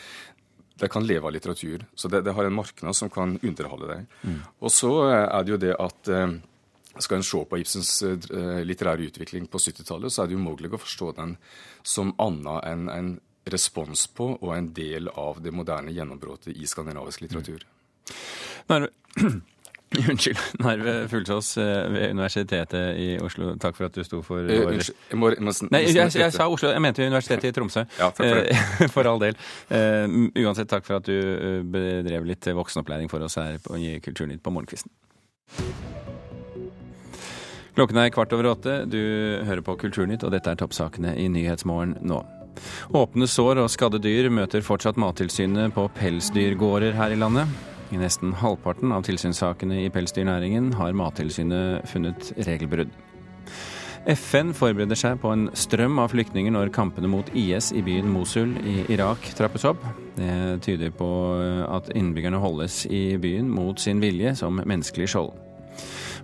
det 0.79 0.89
kan 0.93 1.07
leve 1.07 1.27
av 1.27 1.33
litteratur. 1.33 1.87
Så 1.95 2.09
det, 2.09 2.23
det 2.27 2.35
har 2.37 2.45
en 2.45 2.55
marked 2.55 2.97
som 2.97 3.11
kan 3.11 3.39
underholde 3.43 3.91
deg. 3.91 4.19
Mm. 4.23 4.39
Og 4.63 4.73
så 4.73 4.93
eh, 5.09 5.25
er 5.27 5.45
det 5.45 5.55
jo 5.55 5.61
det 5.63 5.75
at 5.75 6.11
eh, 6.15 6.37
skal 6.99 7.19
en 7.19 7.27
se 7.27 7.41
på 7.51 7.61
Ibsens 7.61 7.93
eh, 8.07 8.61
litterære 8.67 9.09
utvikling 9.11 9.49
på 9.51 9.61
70-tallet, 9.63 10.13
så 10.13 10.25
er 10.25 10.31
det 10.31 10.39
umulig 10.39 10.71
å 10.73 10.83
forstå 10.83 11.13
den 11.19 11.37
som 11.87 12.15
annet 12.23 12.69
enn 12.71 12.87
en 12.93 13.11
respons 13.49 14.07
på 14.13 14.33
og 14.37 14.51
en 14.55 14.73
del 14.77 15.09
av 15.09 15.41
det 15.43 15.55
moderne 15.57 15.95
gjennombruddet 15.95 16.53
i 16.53 16.67
skandinavisk 16.69 17.25
litteratur. 17.25 17.65
Narve, 18.69 18.91
Unnskyld. 20.11 20.39
Narve 20.61 21.09
Fuglsås 21.09 21.57
eh, 21.59 21.65
ved 21.93 22.11
Universitetet 22.11 22.97
i 23.01 23.09
Oslo. 23.25 23.55
Takk 23.61 23.77
for 23.77 23.89
at 23.89 23.97
du 23.97 24.05
sto 24.05 24.21
for 24.27 24.45
eh, 24.45 24.67
Unnskyld. 24.67 24.97
Jeg 25.11 25.21
må, 25.21 25.31
jeg 25.33 25.45
må, 25.47 25.55
Nei, 25.73 25.83
jeg, 25.87 26.13
jeg, 26.13 26.35
sa 26.35 26.49
Oslo. 26.49 26.73
Jeg 26.75 26.85
mente 26.85 27.07
Universitetet 27.07 27.49
i 27.51 27.55
Tromsø. 27.57 27.87
Ja, 27.97 28.11
takk 28.13 28.21
for, 28.21 28.43
det. 28.45 28.91
for 28.97 29.09
all 29.09 29.23
del. 29.23 29.39
Uh, 29.73 30.29
uansett, 30.45 30.69
takk 30.71 30.85
for 30.89 31.01
at 31.01 31.09
du 31.09 31.65
bedrev 31.73 32.29
litt 32.29 32.51
voksenopplæring 32.59 33.09
for 33.13 33.25
oss 33.25 33.39
her 33.41 33.57
på, 33.65 33.79
i 33.81 33.97
Kulturnytt 34.05 34.45
på 34.45 34.53
morgenkvisten. 34.53 34.93
Klokken 37.79 38.01
er 38.03 38.13
kvart 38.13 38.33
over 38.35 38.51
åtte. 38.53 38.83
Du 38.91 38.99
hører 39.47 39.63
på 39.65 39.79
Kulturnytt, 39.79 40.27
og 40.27 40.35
dette 40.35 40.51
er 40.51 40.59
toppsakene 40.59 41.15
i 41.17 41.29
Nyhetsmorgen 41.33 41.97
nå. 42.03 42.21
Åpne 42.99 43.29
sår 43.31 43.63
og 43.63 43.73
skadde 43.73 44.03
dyr 44.03 44.29
møter 44.35 44.65
fortsatt 44.67 44.99
Mattilsynet 45.01 45.73
på 45.77 45.87
pelsdyrgårder 45.97 46.99
her 46.99 47.15
i 47.15 47.21
landet. 47.21 47.78
I 47.89 47.97
nesten 47.97 48.35
halvparten 48.37 48.93
av 48.93 49.05
tilsynssakene 49.07 49.83
i 49.85 49.91
pelsdyrnæringen 49.93 50.75
har 50.77 50.97
Mattilsynet 50.97 51.89
funnet 51.89 52.33
regelbrudd. 52.45 52.91
FN 54.09 54.55
forbereder 54.57 54.97
seg 54.97 55.19
på 55.21 55.33
en 55.35 55.49
strøm 55.57 55.99
av 56.01 56.13
flyktninger 56.13 56.53
når 56.55 56.71
kampene 56.73 57.11
mot 57.11 57.29
IS 57.37 57.73
i 57.77 57.83
byen 57.85 58.09
Mosul 58.13 58.55
i 58.61 58.83
Irak 58.95 59.31
trappes 59.37 59.67
opp. 59.69 59.83
Det 60.17 60.61
tyder 60.65 60.93
på 60.97 61.09
at 61.67 61.91
innbyggerne 61.97 62.41
holdes 62.41 62.85
i 62.87 63.19
byen 63.21 63.51
mot 63.53 63.81
sin 63.81 64.01
vilje 64.05 64.37
som 64.39 64.61
menneskelig 64.61 65.11
skjold. 65.13 65.35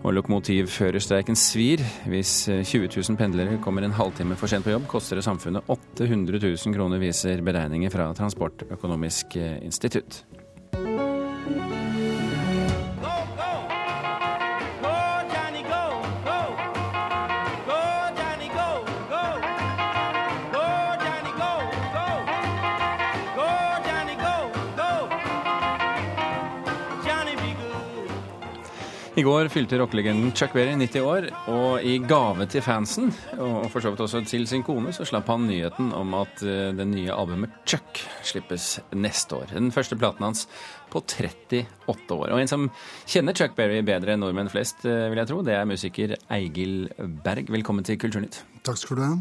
Og 0.04 0.12
lokomotivførerstreiken 0.18 1.36
svir. 1.36 1.80
Hvis 2.08 2.44
20 2.48 2.92
000 2.92 3.20
pendlere 3.20 3.60
kommer 3.64 3.84
en 3.84 3.96
halvtime 3.96 4.36
for 4.36 4.52
sent 4.52 4.68
på 4.68 4.74
jobb, 4.74 4.88
koster 4.88 5.20
det 5.20 5.24
samfunnet 5.24 5.64
800 5.72 6.40
000 6.44 6.76
kroner, 6.76 7.00
viser 7.00 7.44
beregninger 7.44 7.92
fra 7.92 8.10
Transportøkonomisk 8.16 9.38
institutt. 9.64 10.24
I 29.14 29.22
går 29.22 29.46
fylte 29.46 29.76
rockelegenden 29.78 30.32
Chuck 30.34 30.56
Berry 30.56 30.72
90 30.74 31.04
år, 31.06 31.26
og 31.46 31.84
i 31.86 32.00
gave 32.02 32.48
til 32.50 32.64
fansen, 32.66 33.12
og 33.38 33.68
for 33.70 33.78
så 33.78 33.92
vidt 33.92 34.00
også 34.02 34.24
til 34.26 34.42
sin 34.50 34.64
kone, 34.66 34.90
så 34.90 35.04
slapp 35.06 35.28
han 35.30 35.44
nyheten 35.46 35.92
om 35.94 36.16
at 36.18 36.42
eh, 36.42 36.72
det 36.74 36.86
nye 36.90 37.14
albumet 37.14 37.52
Chuck 37.62 38.00
slippes 38.26 38.80
neste 38.98 39.36
år. 39.38 39.52
Den 39.52 39.70
første 39.70 39.94
platen 40.00 40.26
hans 40.26 40.48
på 40.90 40.98
38 40.98 41.62
år. 42.10 42.32
Og 42.32 42.40
en 42.40 42.50
som 42.50 42.64
kjenner 43.06 43.38
Chuck 43.38 43.54
Berry 43.54 43.84
bedre 43.86 44.16
enn 44.16 44.24
nordmenn 44.24 44.50
flest, 44.50 44.82
eh, 44.82 45.06
vil 45.12 45.22
jeg 45.22 45.30
tro, 45.30 45.38
det 45.46 45.54
er 45.60 45.70
musiker 45.70 46.16
Eigil 46.34 46.90
Berg. 46.98 47.54
Velkommen 47.54 47.86
til 47.86 48.00
Kulturnytt. 48.02 48.40
Takk 48.66 48.82
skal 48.82 48.98
du 48.98 49.04
ha. 49.06 49.14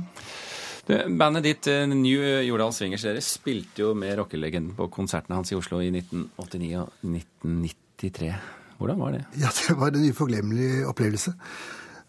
Du, 0.89 0.97
bandet 1.21 1.45
ditt 1.51 1.69
eh, 1.69 1.86
New 1.93 2.25
Jordal 2.47 2.73
Swingers 2.73 3.06
dere 3.06 3.21
spilte 3.21 3.86
jo 3.86 3.93
med 3.93 4.17
rockelegenden 4.23 4.73
på 4.82 4.89
konsertene 4.97 5.38
hans 5.38 5.53
i 5.53 5.62
Oslo 5.62 5.86
i 5.86 5.93
1989 5.93 6.75
og 6.82 6.99
1993. 7.13 8.34
Hvordan 8.84 9.00
var 9.00 9.15
det? 9.15 9.24
Ja, 9.39 9.50
Det 9.56 9.78
var 9.80 9.96
en 9.96 10.10
uforglemmelig 10.12 10.72
opplevelse. 10.91 11.32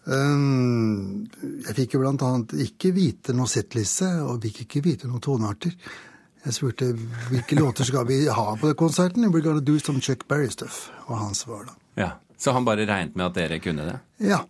Um, 0.05 1.25
jeg 1.65 1.75
fikk 1.77 1.95
jo 1.95 2.01
blant 2.03 2.21
annet 2.27 2.51
ikke 2.67 2.91
vite 2.93 3.33
noe 3.33 3.49
settliste, 3.49 4.09
og 4.21 4.43
fikk 4.43 4.65
ikke 4.65 4.83
vite 4.85 5.07
noen 5.09 5.23
tonearter. 5.23 5.71
Jeg 6.45 6.53
spurte 6.53 6.91
hvilke 7.31 7.57
låter 7.57 7.87
skal 7.87 8.05
vi 8.05 8.19
ha 8.29 8.45
på 8.61 8.73
konserten. 8.77 9.25
We're 9.33 9.41
gonna 9.41 9.63
do 9.65 9.79
some 9.79 10.03
Chuck 10.03 10.27
Berry 10.27 10.51
stuff, 10.53 10.91
var 11.07 11.23
hans 11.23 11.41
svar 11.47 11.63
da. 11.71 11.73
Ja, 11.97 12.11
Så 12.37 12.51
han 12.51 12.65
bare 12.67 12.85
regnet 12.85 13.15
med 13.15 13.25
at 13.25 13.37
dere 13.39 13.57
kunne 13.63 13.85
det? 13.87 13.95
Ja. 14.27 14.43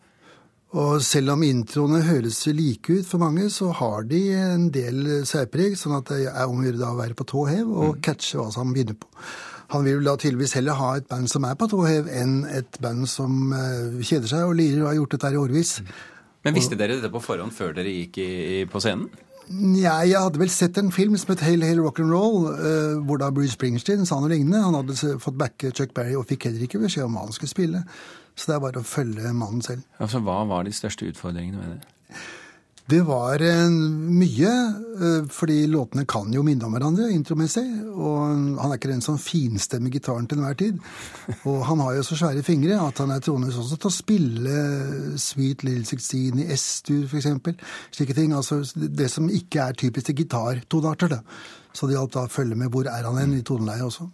Og 0.73 1.01
selv 1.05 1.35
om 1.35 1.43
introene 1.45 2.01
høres 2.03 2.41
like 2.51 2.97
ut 2.97 3.07
for 3.07 3.21
mange, 3.21 3.47
så 3.53 3.69
har 3.77 4.07
de 4.09 4.21
en 4.35 4.69
del 4.73 5.27
særpreg, 5.27 5.77
sånn 5.79 5.99
at 5.99 6.09
det 6.09 6.25
er 6.31 6.49
om 6.49 6.59
å 6.59 6.65
gjøre 6.65 6.89
å 6.89 6.97
være 6.97 7.17
på 7.17 7.27
tå 7.29 7.45
hev 7.51 7.69
og 7.69 7.91
mm. 7.93 8.01
catche 8.03 8.39
hva 8.39 8.49
som 8.51 8.73
begynner 8.73 8.97
på. 8.99 9.07
Han 9.73 9.85
vil 9.85 10.03
da 10.05 10.15
tydeligvis 10.19 10.55
heller 10.59 10.77
ha 10.77 10.89
et 10.99 11.07
band 11.09 11.29
som 11.31 11.45
er 11.47 11.55
på 11.57 11.69
tå 11.71 11.79
hev, 11.87 12.09
enn 12.11 12.41
et 12.49 12.81
band 12.83 13.07
som 13.09 13.53
uh, 13.53 14.01
kjeder 14.01 14.29
seg 14.29 14.49
og 14.49 14.57
lirer 14.59 14.83
og 14.83 14.89
har 14.91 14.97
gjort 14.99 15.15
dette 15.15 15.29
her 15.29 15.37
i 15.37 15.41
årevis. 15.41 15.77
Men 16.45 16.57
visste 16.57 16.77
dere 16.77 16.99
dette 16.99 17.13
på 17.13 17.23
forhånd 17.23 17.55
før 17.55 17.73
dere 17.77 17.93
gikk 17.93 18.19
i, 18.21 18.27
i, 18.59 18.59
på 18.69 18.81
scenen? 18.83 19.07
Ja, 19.77 19.99
jeg 20.01 20.17
hadde 20.17 20.41
vel 20.41 20.49
sett 20.49 20.77
en 20.81 20.89
film 20.93 21.15
som 21.21 21.31
het 21.35 21.43
Hail 21.45 21.61
Hail 21.65 21.79
Rock'n'Roll, 21.85 22.37
uh, 22.51 22.99
hvor 23.05 23.21
da 23.21 23.31
Bruce 23.33 23.53
Springsteen 23.55 24.05
sa 24.09 24.19
noe 24.19 24.33
lignende. 24.33 24.61
Han 24.65 24.77
hadde 24.81 25.15
fått 25.21 25.39
backe 25.39 25.71
Chuck 25.71 25.95
Berry 25.97 26.17
og 26.17 26.27
fikk 26.29 26.49
heller 26.49 26.67
ikke 26.67 26.81
beskjed 26.81 27.07
om 27.07 27.17
hva 27.17 27.25
han 27.27 27.35
skulle 27.35 27.53
spille. 27.53 27.85
Så 28.35 28.51
det 28.51 28.55
er 28.57 28.63
bare 28.67 28.81
å 28.83 28.87
følge 28.87 29.33
mannen 29.33 29.63
selv. 29.63 29.85
Altså, 29.99 30.19
Hva 30.23 30.41
var 30.47 30.67
de 30.67 30.73
største 30.75 31.07
utfordringene 31.07 31.61
med 31.61 31.75
det? 31.75 31.91
Det 32.85 32.99
var 33.01 33.41
mye, 34.13 34.49
eh, 35.01 35.23
fordi 35.33 35.63
låtene 35.65 36.03
kan 36.05 36.29
jo 36.33 36.43
minne 36.45 36.67
om 36.67 36.75
hverandre 36.75 37.07
intromessig. 37.09 37.63
Og 37.89 38.59
han 38.61 38.69
er 38.69 38.77
ikke 38.77 38.91
den 38.91 39.01
som 39.01 39.17
finstemmer 39.17 39.89
gitaren 39.89 40.27
til 40.29 40.37
enhver 40.37 40.59
tid. 40.59 40.77
Og 41.49 41.63
han 41.65 41.81
har 41.81 41.95
jo 41.95 42.03
så 42.05 42.19
svære 42.19 42.43
fingre 42.45 42.77
at 42.77 43.01
han 43.01 43.15
er 43.15 43.23
troende 43.25 43.49
også 43.49 43.79
til 43.79 43.89
å 43.89 43.95
spille 43.95 44.59
Sweet 45.17 45.65
Little 45.65 45.89
Sixteen 45.89 46.43
i 46.43 46.47
S-dur, 46.53 47.07
f.eks. 47.09 47.57
Slike 47.89 48.13
ting. 48.13 48.37
Altså 48.37 48.61
det 48.75 49.09
som 49.09 49.33
ikke 49.33 49.65
er 49.65 49.81
typisk 49.81 50.11
til 50.11 50.21
gitartonearter. 50.21 51.17
Så 51.73 51.89
det 51.89 51.97
hjalp 51.97 52.13
da 52.13 52.27
å 52.27 52.35
følge 52.37 52.59
med 52.59 52.69
hvor 52.69 52.85
er 52.85 53.09
han 53.09 53.17
hen 53.17 53.33
i 53.39 53.41
toneleiet 53.41 53.89
også. 53.89 54.11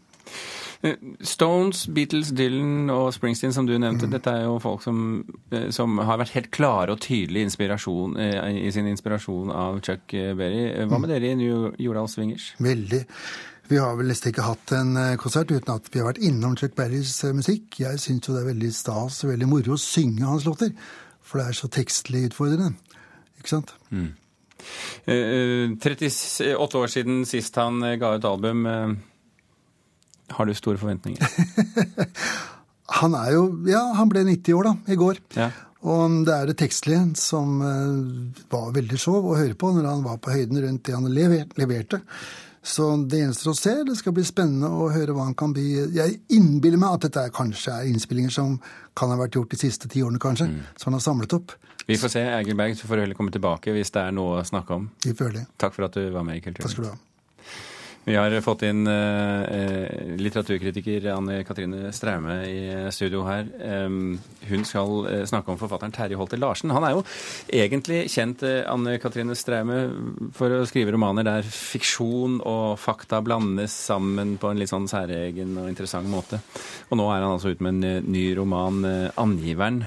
Eh, 0.82 0.98
Stones, 1.22 1.86
Beatles, 1.94 2.32
Dylan 2.34 2.90
og 2.90 3.12
Springsteen, 3.14 3.54
som 3.54 3.68
du 3.70 3.76
nevnte, 3.78 4.08
mm. 4.10 4.14
dette 4.16 4.34
er 4.34 4.48
jo 4.48 4.58
folk 4.62 4.82
som, 4.82 5.22
eh, 5.54 5.70
som, 5.74 6.00
har 6.02 6.18
vært 6.22 6.34
helt 6.34 6.50
klare 6.54 6.96
og 6.96 7.04
tydelige 7.06 7.50
inspirasjon, 7.50 8.18
eh, 8.18 8.66
i 8.66 8.72
sin 8.74 8.90
inspirasjon 8.90 9.54
av 9.54 9.82
Chuck 9.86 10.08
Berry. 10.10 10.66
Hva 10.82 10.98
med 10.98 11.08
mm. 11.08 11.12
dere 11.14 11.32
i 11.32 11.38
New 11.38 11.68
Jordal 11.82 12.10
Swingers? 12.10 12.52
Veldig. 12.60 13.04
Vi 13.72 13.78
har 13.80 13.94
vel 13.96 14.10
nesten 14.12 14.34
ikke 14.34 14.44
hatt 14.44 14.74
en 14.76 14.98
konsert 15.22 15.52
uten 15.54 15.70
at 15.78 15.86
vi 15.94 16.02
har 16.02 16.10
vært 16.10 16.24
innom 16.28 16.58
Chuck 16.60 16.74
Berrys 16.76 17.14
musikk. 17.38 17.78
Jeg 17.80 18.02
syns 18.04 18.28
jo 18.28 18.34
det 18.36 18.42
er 18.42 18.50
veldig 18.50 18.72
stas 18.76 19.22
og 19.24 19.32
veldig 19.32 19.48
moro 19.48 19.78
å 19.78 19.80
synge 19.80 20.26
hans 20.28 20.48
låter, 20.50 20.74
for 21.24 21.40
det 21.40 21.46
er 21.46 21.60
så 21.62 21.70
tekstlig 21.72 22.26
utfordrende. 22.32 22.74
Ikke 23.40 23.54
sant? 23.54 23.72
Mm. 23.94 24.10
38 25.08 26.78
år 26.78 26.92
siden 26.92 27.24
sist 27.26 27.56
han 27.58 27.80
ga 28.02 28.12
ut 28.18 28.28
album. 28.28 28.68
Har 30.38 30.48
du 30.48 30.54
store 30.58 30.80
forventninger? 30.82 31.22
han 33.02 33.18
er 33.18 33.34
jo 33.36 33.44
Ja, 33.70 33.84
han 33.98 34.12
ble 34.12 34.26
90 34.28 34.58
år, 34.58 34.72
da, 34.72 34.94
i 34.94 35.00
går. 35.00 35.22
Ja. 35.38 35.50
Og 35.82 36.22
det 36.28 36.36
er 36.36 36.52
det 36.52 36.60
tekstlige 36.62 37.16
som 37.18 37.58
uh, 37.64 38.38
var 38.52 38.70
veldig 38.76 39.00
sjov 39.02 39.32
å 39.32 39.38
høre 39.40 39.58
på 39.58 39.72
når 39.74 39.90
han 39.90 40.06
var 40.06 40.22
på 40.22 40.34
høyden 40.34 40.62
rundt 40.62 40.86
det 40.86 40.94
han 40.94 41.10
leverte. 41.10 42.02
Så 42.62 42.86
det 43.10 43.24
gjenstår 43.24 43.50
å 43.50 43.58
se. 43.58 43.74
Det 43.88 43.96
skal 43.98 44.14
bli 44.14 44.24
spennende 44.26 44.70
å 44.70 44.92
høre 44.94 45.16
hva 45.18 45.26
han 45.26 45.38
kan 45.38 45.54
bli 45.56 45.66
Jeg 45.96 46.20
innbiller 46.36 46.78
meg 46.78 47.00
at 47.00 47.08
dette 47.08 47.24
kanskje 47.34 47.74
er 47.74 47.90
innspillinger 47.90 48.34
som 48.36 48.60
kan 48.98 49.10
ha 49.10 49.18
vært 49.18 49.40
gjort 49.40 49.56
de 49.56 49.58
siste 49.58 49.90
ti 49.90 50.04
årene, 50.06 50.22
kanskje. 50.22 50.52
Mm. 50.52 50.60
Som 50.78 50.92
han 50.92 51.00
har 51.00 51.06
samlet 51.08 51.34
opp. 51.40 51.56
Vi 51.88 51.98
får 51.98 52.14
se, 52.14 52.22
Egil 52.38 52.60
Berg. 52.60 52.78
Så 52.78 52.86
får 52.86 53.00
du 53.00 53.06
heller 53.08 53.18
komme 53.18 53.34
tilbake 53.34 53.74
hvis 53.74 53.90
det 53.96 54.06
er 54.06 54.14
noe 54.14 54.44
å 54.44 54.46
snakke 54.46 54.78
om. 54.78 54.92
Vi 55.02 55.16
får 55.18 55.34
det. 55.40 55.48
Takk 55.62 55.74
for 55.74 55.90
at 55.90 55.98
du 55.98 56.06
var 56.14 56.28
med 56.28 56.38
i 56.38 56.46
Kulturnytt. 56.46 56.68
Takk 56.68 56.76
skal 56.78 56.92
du 56.92 56.92
ha. 56.94 57.00
Vi 58.04 58.16
har 58.18 58.34
fått 58.42 58.64
inn 58.66 58.88
eh, 58.90 60.16
litteraturkritiker 60.18 61.04
Anne 61.14 61.44
Katrine 61.46 61.92
Straume 61.94 62.40
i 62.50 62.64
studio 62.90 63.22
her. 63.28 63.46
Um, 63.86 64.16
hun 64.50 64.66
skal 64.66 65.06
eh, 65.06 65.22
snakke 65.30 65.54
om 65.54 65.60
forfatteren 65.62 65.94
Terje 65.94 66.18
Holte 66.18 66.40
Larsen. 66.42 66.74
Han 66.74 66.88
er 66.88 66.96
jo 66.96 67.04
egentlig 67.54 68.08
kjent, 68.10 68.42
eh, 68.48 68.64
Anne 68.66 68.98
Katrine 69.04 69.38
Straume, 69.38 69.84
for 70.34 70.50
å 70.50 70.66
skrive 70.66 70.96
romaner 70.96 71.30
der 71.30 71.46
fiksjon 71.46 72.40
og 72.42 72.82
fakta 72.82 73.22
blandes 73.22 73.78
sammen 73.86 74.34
på 74.42 74.50
en 74.50 74.62
litt 74.64 74.74
sånn 74.74 74.90
særegen 74.90 75.54
og 75.62 75.70
interessant 75.70 76.10
måte. 76.10 76.42
Og 76.90 76.98
nå 76.98 77.06
er 77.06 77.22
han 77.22 77.36
altså 77.36 77.54
ute 77.54 77.62
med 77.62 77.78
en 77.78 77.90
eh, 77.92 78.06
ny 78.18 78.32
roman, 78.42 78.82
eh, 78.82 79.10
'Angiveren'. 79.14 79.84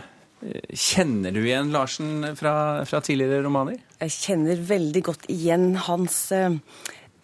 Kjenner 0.77 1.33
du 1.33 1.41
igjen 1.41 1.71
Larsen 1.73 2.35
fra, 2.37 2.85
fra 2.85 2.99
tidligere 3.01 3.47
romaner? 3.47 3.79
Jeg 3.97 4.13
kjenner 4.13 4.61
veldig 4.69 5.03
godt 5.07 5.25
igjen 5.33 5.71
hans 5.87 6.19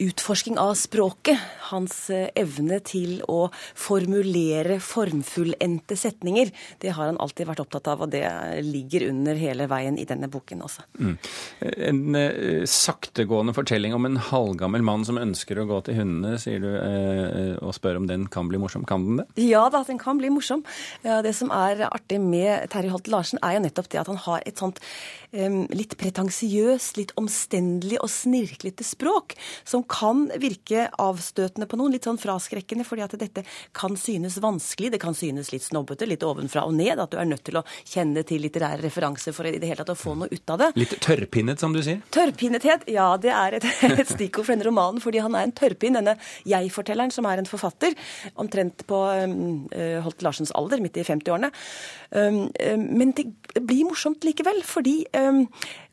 utforsking 0.01 0.59
av 0.61 0.75
språket. 0.79 1.39
Hans 1.71 2.09
evne 2.11 2.81
til 2.87 3.21
å 3.31 3.51
formulere 3.79 4.81
formfullendte 4.83 5.97
setninger. 5.99 6.51
Det 6.83 6.95
har 6.97 7.11
han 7.11 7.21
alltid 7.23 7.49
vært 7.51 7.63
opptatt 7.65 7.91
av, 7.93 8.05
og 8.05 8.13
det 8.13 8.25
ligger 8.67 9.09
under 9.11 9.39
hele 9.39 9.69
veien 9.71 9.99
i 10.01 10.07
denne 10.09 10.31
boken 10.31 10.65
også. 10.67 10.87
Mm. 10.99 11.15
En 11.91 12.19
eh, 12.19 12.65
saktegående 12.69 13.55
fortelling 13.57 13.95
om 13.97 14.09
en 14.09 14.19
halvgammel 14.31 14.85
mann 14.87 15.05
som 15.07 15.21
ønsker 15.21 15.61
å 15.61 15.67
gå 15.69 15.81
til 15.87 16.01
hundene, 16.01 16.39
sier 16.41 16.63
du, 16.63 16.71
eh, 16.75 17.55
og 17.61 17.75
spør 17.77 18.01
om 18.01 18.09
den 18.11 18.27
kan 18.33 18.51
bli 18.51 18.61
morsom. 18.61 18.87
Kan 18.89 19.07
den 19.07 19.23
det? 19.23 19.29
Ja 19.51 19.67
da, 19.73 19.83
den 19.87 20.01
kan 20.01 20.21
bli 20.21 20.33
morsom. 20.33 20.65
Ja, 21.07 21.21
det 21.25 21.35
som 21.39 21.53
er 21.55 21.87
artig 21.91 22.21
med 22.23 22.71
Terje 22.73 22.93
Holt 22.95 23.11
Larsen, 23.13 23.41
er 23.45 23.59
jo 23.59 23.65
nettopp 23.67 23.91
det 23.93 24.03
at 24.03 24.11
han 24.11 24.21
har 24.27 24.45
et 24.49 24.61
sånt 24.61 24.81
eh, 25.33 25.61
litt 25.75 25.97
pretensiøst, 26.01 27.01
litt 27.01 27.15
omstendelig 27.21 28.01
og 28.01 28.13
snirklete 28.13 28.87
språk, 28.87 29.37
som 29.69 29.85
kan 29.91 30.27
virke 30.41 30.87
avstøtende 31.01 31.67
på 31.69 31.79
noen, 31.81 31.95
litt 31.95 32.07
sånn 32.07 32.21
fraskrekkende, 32.21 32.87
fordi 32.87 33.05
at 33.05 33.17
dette 33.21 33.45
kan 33.77 33.97
synes 33.99 34.39
vanskelig, 34.43 34.93
det 34.95 35.01
kan 35.03 35.17
synes 35.17 35.51
litt 35.55 35.67
snobbete, 35.67 36.09
litt 36.09 36.25
ovenfra 36.27 36.65
og 36.69 36.77
ned, 36.79 37.01
at 37.03 37.11
du 37.13 37.19
er 37.21 37.29
nødt 37.29 37.43
til 37.49 37.59
å 37.61 37.65
kjenne 37.83 38.23
til 38.27 38.45
litterære 38.45 38.85
referanser 38.85 39.35
for 39.37 39.49
i 39.49 39.57
det 39.59 39.71
hele 39.71 39.83
tatt 39.83 39.95
å 39.95 39.99
få 39.99 40.15
noe 40.21 40.31
ut 40.31 40.55
av 40.55 40.63
det. 40.63 40.71
Litt 40.79 40.97
tørrpinnet, 41.03 41.63
som 41.63 41.75
du 41.75 41.83
sier? 41.85 42.01
Tørrpinnethet, 42.15 42.87
ja. 42.93 43.09
Det 43.21 43.35
er 43.35 43.59
et, 43.59 43.69
et 43.91 44.13
stikkord 44.13 44.47
for 44.47 44.55
denne 44.55 44.69
romanen, 44.69 45.03
fordi 45.03 45.23
han 45.25 45.37
er 45.37 45.49
en 45.49 45.57
tørrpinn, 45.57 45.99
denne 45.99 46.17
jeg-fortelleren 46.49 47.15
som 47.15 47.29
er 47.31 47.43
en 47.43 47.51
forfatter, 47.51 47.97
omtrent 48.41 48.87
på 48.89 49.03
um, 49.27 49.67
Holt 50.07 50.25
Larsens 50.27 50.55
alder, 50.57 50.83
midt 50.85 51.01
i 51.01 51.07
50-årene. 51.07 51.51
Um, 52.11 52.43
um, 52.49 52.89
men 53.01 53.15
det 53.19 53.27
blir 53.59 53.89
morsomt 53.89 54.25
likevel, 54.27 54.63
fordi 54.67 55.01
um, 55.19 55.45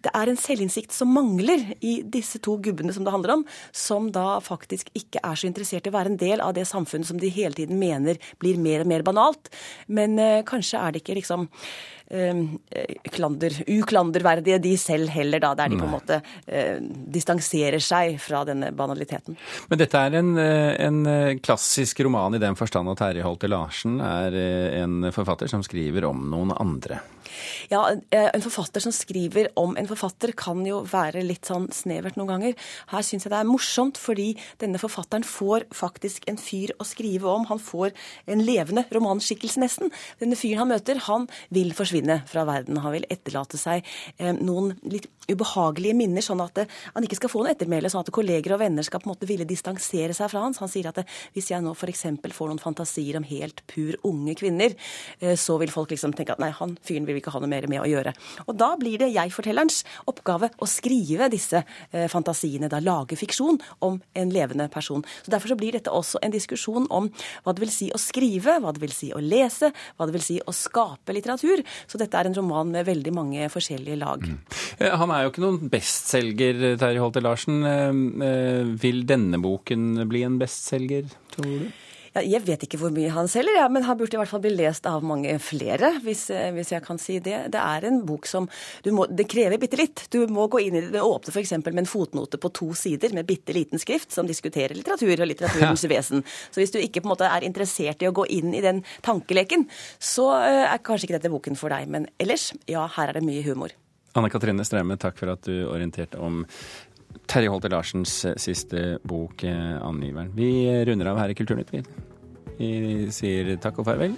det 0.07 0.13
er 0.15 0.31
en 0.31 0.39
selvinnsikt 0.39 0.95
som 0.95 1.11
mangler 1.11 1.73
i 1.83 1.99
disse 2.07 2.39
to 2.43 2.57
gubbene 2.63 2.93
som 2.95 3.05
det 3.05 3.13
handler 3.13 3.37
om, 3.37 3.45
som 3.75 4.09
da 4.15 4.39
faktisk 4.43 4.91
ikke 4.97 5.21
er 5.23 5.39
så 5.39 5.49
interessert 5.49 5.87
i 5.87 5.91
å 5.91 5.97
være 5.97 6.13
en 6.13 6.21
del 6.21 6.43
av 6.43 6.55
det 6.57 6.67
samfunnet 6.69 7.09
som 7.09 7.19
de 7.21 7.31
hele 7.33 7.57
tiden 7.57 7.79
mener 7.81 8.21
blir 8.41 8.59
mer 8.61 8.85
og 8.85 8.91
mer 8.93 9.05
banalt. 9.07 9.51
Men 9.87 10.17
uh, 10.21 10.45
kanskje 10.47 10.79
er 10.81 10.95
det 10.95 11.03
ikke 11.03 11.19
liksom 11.19 11.47
klander, 13.11 13.57
uklanderverdige 13.67 14.59
de 14.63 14.73
selv 14.79 15.11
heller, 15.11 15.41
da, 15.43 15.53
der 15.59 15.71
de 15.71 15.79
på 15.79 15.87
en 15.87 15.91
måte 15.91 16.19
uh, 16.21 16.77
distanserer 17.17 17.83
seg 17.83 18.15
fra 18.23 18.43
denne 18.47 18.71
banaliteten. 18.75 19.37
Men 19.67 19.81
dette 19.81 19.99
er 19.99 20.17
en, 20.21 20.31
en 20.37 21.01
klassisk 21.43 21.99
roman 22.07 22.37
i 22.37 22.41
den 22.41 22.55
forstand 22.59 22.93
at 22.93 23.01
Terje 23.01 23.25
Holte 23.27 23.51
Larsen 23.51 23.99
er 24.03 24.39
en 24.83 25.11
forfatter 25.15 25.51
som 25.51 25.65
skriver 25.65 26.07
om 26.07 26.27
noen 26.31 26.55
andre. 26.55 27.01
Ja, 27.69 27.81
en 28.09 28.43
forfatter 28.43 28.83
som 28.83 28.93
skriver 28.95 29.49
om 29.59 29.75
en 29.77 29.89
forfatter 29.89 30.33
kan 30.37 30.63
jo 30.67 30.81
være 30.87 31.23
litt 31.25 31.47
sånn 31.49 31.67
snevert 31.75 32.17
noen 32.19 32.31
ganger. 32.31 32.67
Her 32.91 33.05
syns 33.05 33.27
jeg 33.27 33.33
det 33.33 33.41
er 33.41 33.49
morsomt, 33.49 33.99
fordi 33.99 34.29
denne 34.61 34.81
forfatteren 34.81 35.25
får 35.27 35.67
faktisk 35.75 36.27
en 36.31 36.39
fyr 36.41 36.73
å 36.79 36.87
skrive 36.87 37.29
om. 37.31 37.47
Han 37.51 37.61
får 37.61 37.93
en 38.31 38.43
levende 38.47 38.85
romanskikkelse, 38.93 39.61
nesten. 39.63 39.93
Denne 40.21 40.39
fyren 40.39 40.63
han 40.63 40.73
møter, 40.73 41.03
han 41.07 41.27
vil 41.53 41.73
forsvinne 41.77 41.96
fra 42.27 42.45
verden. 42.47 42.77
Han 42.83 42.93
vil 42.93 43.07
etterlate 43.09 43.57
seg 43.57 43.85
eh, 44.17 44.33
noen 44.35 44.75
litt 44.83 45.09
ubehagelige 45.27 45.95
minner, 45.97 46.23
sånn 46.23 46.41
at 46.43 46.55
det, 46.55 46.65
han 46.93 47.03
ikke 47.03 47.17
skal 47.19 47.31
få 47.31 47.43
noe 47.43 47.51
ettermæle, 47.51 47.89
sånn 47.91 48.05
at 48.05 48.11
kolleger 48.15 48.55
og 48.55 48.61
venner 48.61 48.85
skal 48.85 49.01
på 49.03 49.09
en 49.09 49.13
måte 49.13 49.27
ville 49.27 49.47
distansere 49.47 50.15
seg 50.15 50.31
fra 50.31 50.43
hans. 50.45 50.61
Han 50.63 50.71
sier 50.71 50.87
at 50.89 51.01
det, 51.01 51.05
hvis 51.35 51.51
jeg 51.51 51.63
nå 51.63 51.73
f.eks. 51.75 52.05
får 52.37 52.51
noen 52.51 52.61
fantasier 52.61 53.19
om 53.19 53.27
helt 53.27 53.63
pur 53.67 53.97
unge 54.07 54.37
kvinner, 54.39 54.75
eh, 55.19 55.35
så 55.39 55.57
vil 55.61 55.73
folk 55.73 55.91
liksom 55.93 56.15
tenke 56.15 56.35
at 56.35 56.43
nei, 56.43 56.51
han 56.55 56.77
fyren 56.85 57.07
vil 57.07 57.17
vi 57.17 57.23
ikke 57.23 57.33
ha 57.35 57.41
noe 57.43 57.51
mer 57.51 57.67
med 57.71 57.83
å 57.83 57.89
gjøre. 57.89 58.13
Og 58.47 58.55
da 58.59 58.71
blir 58.79 59.01
det 59.01 59.11
jeg-fortellerens 59.15 59.83
oppgave 60.07 60.51
å 60.63 60.69
skrive 60.69 61.29
disse 61.33 61.63
eh, 61.63 62.07
fantasiene, 62.11 62.71
da 62.71 62.79
lage 62.83 63.19
fiksjon 63.19 63.59
om 63.85 63.99
en 64.17 64.33
levende 64.33 64.69
person. 64.71 65.03
Så 65.25 65.33
Derfor 65.33 65.53
så 65.53 65.59
blir 65.59 65.75
dette 65.75 65.93
også 65.93 66.21
en 66.23 66.33
diskusjon 66.33 66.87
om 66.93 67.11
hva 67.43 67.55
det 67.55 67.65
vil 67.65 67.73
si 67.73 67.89
å 67.93 67.99
skrive, 68.01 68.57
hva 68.63 68.73
det 68.75 68.83
vil 68.83 68.95
si 68.95 69.11
å 69.15 69.21
lese, 69.23 69.73
hva 69.97 70.07
det 70.07 70.15
vil 70.15 70.25
si 70.25 70.39
å 70.39 70.55
skape 70.55 71.15
litteratur. 71.15 71.63
Så 71.87 71.99
dette 72.01 72.19
er 72.19 72.27
en 72.27 72.35
roman 72.35 72.71
med 72.73 72.87
veldig 72.87 73.13
mange 73.15 73.49
forskjellige 73.51 73.99
lag. 74.01 74.23
Mm. 74.27 74.37
Eh, 74.77 74.93
han 75.01 75.13
er 75.13 75.23
jo 75.23 75.31
ikke 75.31 75.43
noen 75.45 75.71
bestselger, 75.71 76.63
Terje 76.81 77.03
Holte 77.03 77.23
Larsen. 77.23 77.61
Eh, 77.63 78.73
vil 78.83 79.05
denne 79.07 79.39
boken 79.41 80.03
bli 80.11 80.25
en 80.27 80.39
bestselger, 80.41 81.07
tror 81.33 81.47
du? 81.47 81.83
Jeg 82.25 82.43
vet 82.45 82.63
ikke 82.65 82.79
hvor 82.81 82.93
mye 82.93 83.11
han 83.13 83.29
selger, 83.31 83.59
ja, 83.59 83.67
men 83.71 83.85
han 83.87 83.97
burde 83.99 84.17
i 84.17 84.19
hvert 84.21 84.31
fall 84.31 84.43
bli 84.43 84.53
lest 84.55 84.87
av 84.89 85.05
mange 85.05 85.35
flere, 85.43 85.93
hvis, 86.03 86.27
eh, 86.33 86.49
hvis 86.55 86.73
jeg 86.73 86.83
kan 86.85 86.99
si 87.01 87.19
det. 87.23 87.39
Det 87.53 87.61
er 87.61 87.87
en 87.89 88.01
bok 88.07 88.27
som 88.29 88.49
må, 88.85 89.07
Det 89.07 89.27
krever 89.29 89.59
bitte 89.61 89.79
litt. 89.79 90.05
Du 90.11 90.19
må 90.27 90.47
gå 90.47 90.61
inn 90.65 90.75
i 90.79 90.83
det. 90.89 91.01
Åpner 91.01 91.33
f.eks. 91.33 91.55
med 91.65 91.83
en 91.83 91.89
fotnote 91.89 92.39
på 92.41 92.51
to 92.53 92.73
sider 92.73 93.13
med 93.13 93.27
bitte 93.27 93.53
liten 93.55 93.79
skrift 93.79 94.11
som 94.11 94.27
diskuterer 94.27 94.75
litteratur 94.75 95.15
og 95.15 95.27
litteraturens 95.27 95.83
ja. 95.83 95.91
vesen. 95.91 96.23
Så 96.51 96.61
hvis 96.61 96.73
du 96.73 96.79
ikke 96.79 97.01
på 97.01 97.09
en 97.09 97.15
måte 97.15 97.31
er 97.31 97.47
interessert 97.47 98.01
i 98.01 98.09
å 98.09 98.15
gå 98.15 98.27
inn 98.33 98.53
i 98.53 98.63
den 98.63 98.83
tankeleken, 99.05 99.67
så 99.99 100.31
eh, 100.41 100.65
er 100.67 100.83
kanskje 100.83 101.09
ikke 101.09 101.19
dette 101.19 101.33
boken 101.33 101.59
for 101.59 101.73
deg. 101.73 101.89
Men 101.91 102.07
ellers, 102.19 102.51
ja, 102.69 102.87
her 102.97 103.11
er 103.11 103.19
det 103.19 103.27
mye 103.27 103.45
humor. 103.47 103.75
Anne 104.17 104.31
Katrine 104.33 104.65
Streime, 104.65 104.97
takk 104.97 105.19
for 105.19 105.29
at 105.29 105.45
du 105.45 105.67
orienterte 105.69 106.17
om 106.17 106.41
Terje 107.25 107.49
Holte 107.51 107.71
Larsens 107.73 108.13
eh, 108.25 108.37
siste 108.37 108.99
bok, 109.07 109.43
'Angiveren'. 109.43 110.33
Vi 110.35 110.49
runder 110.85 111.11
av 111.11 111.21
her 111.23 111.33
i 111.33 111.37
Kulturnytt, 111.37 111.73
vi. 111.73 111.83
Vi 112.57 113.07
sier 113.13 113.55
takk 113.61 113.79
og 113.81 113.89
farvel. 113.89 114.15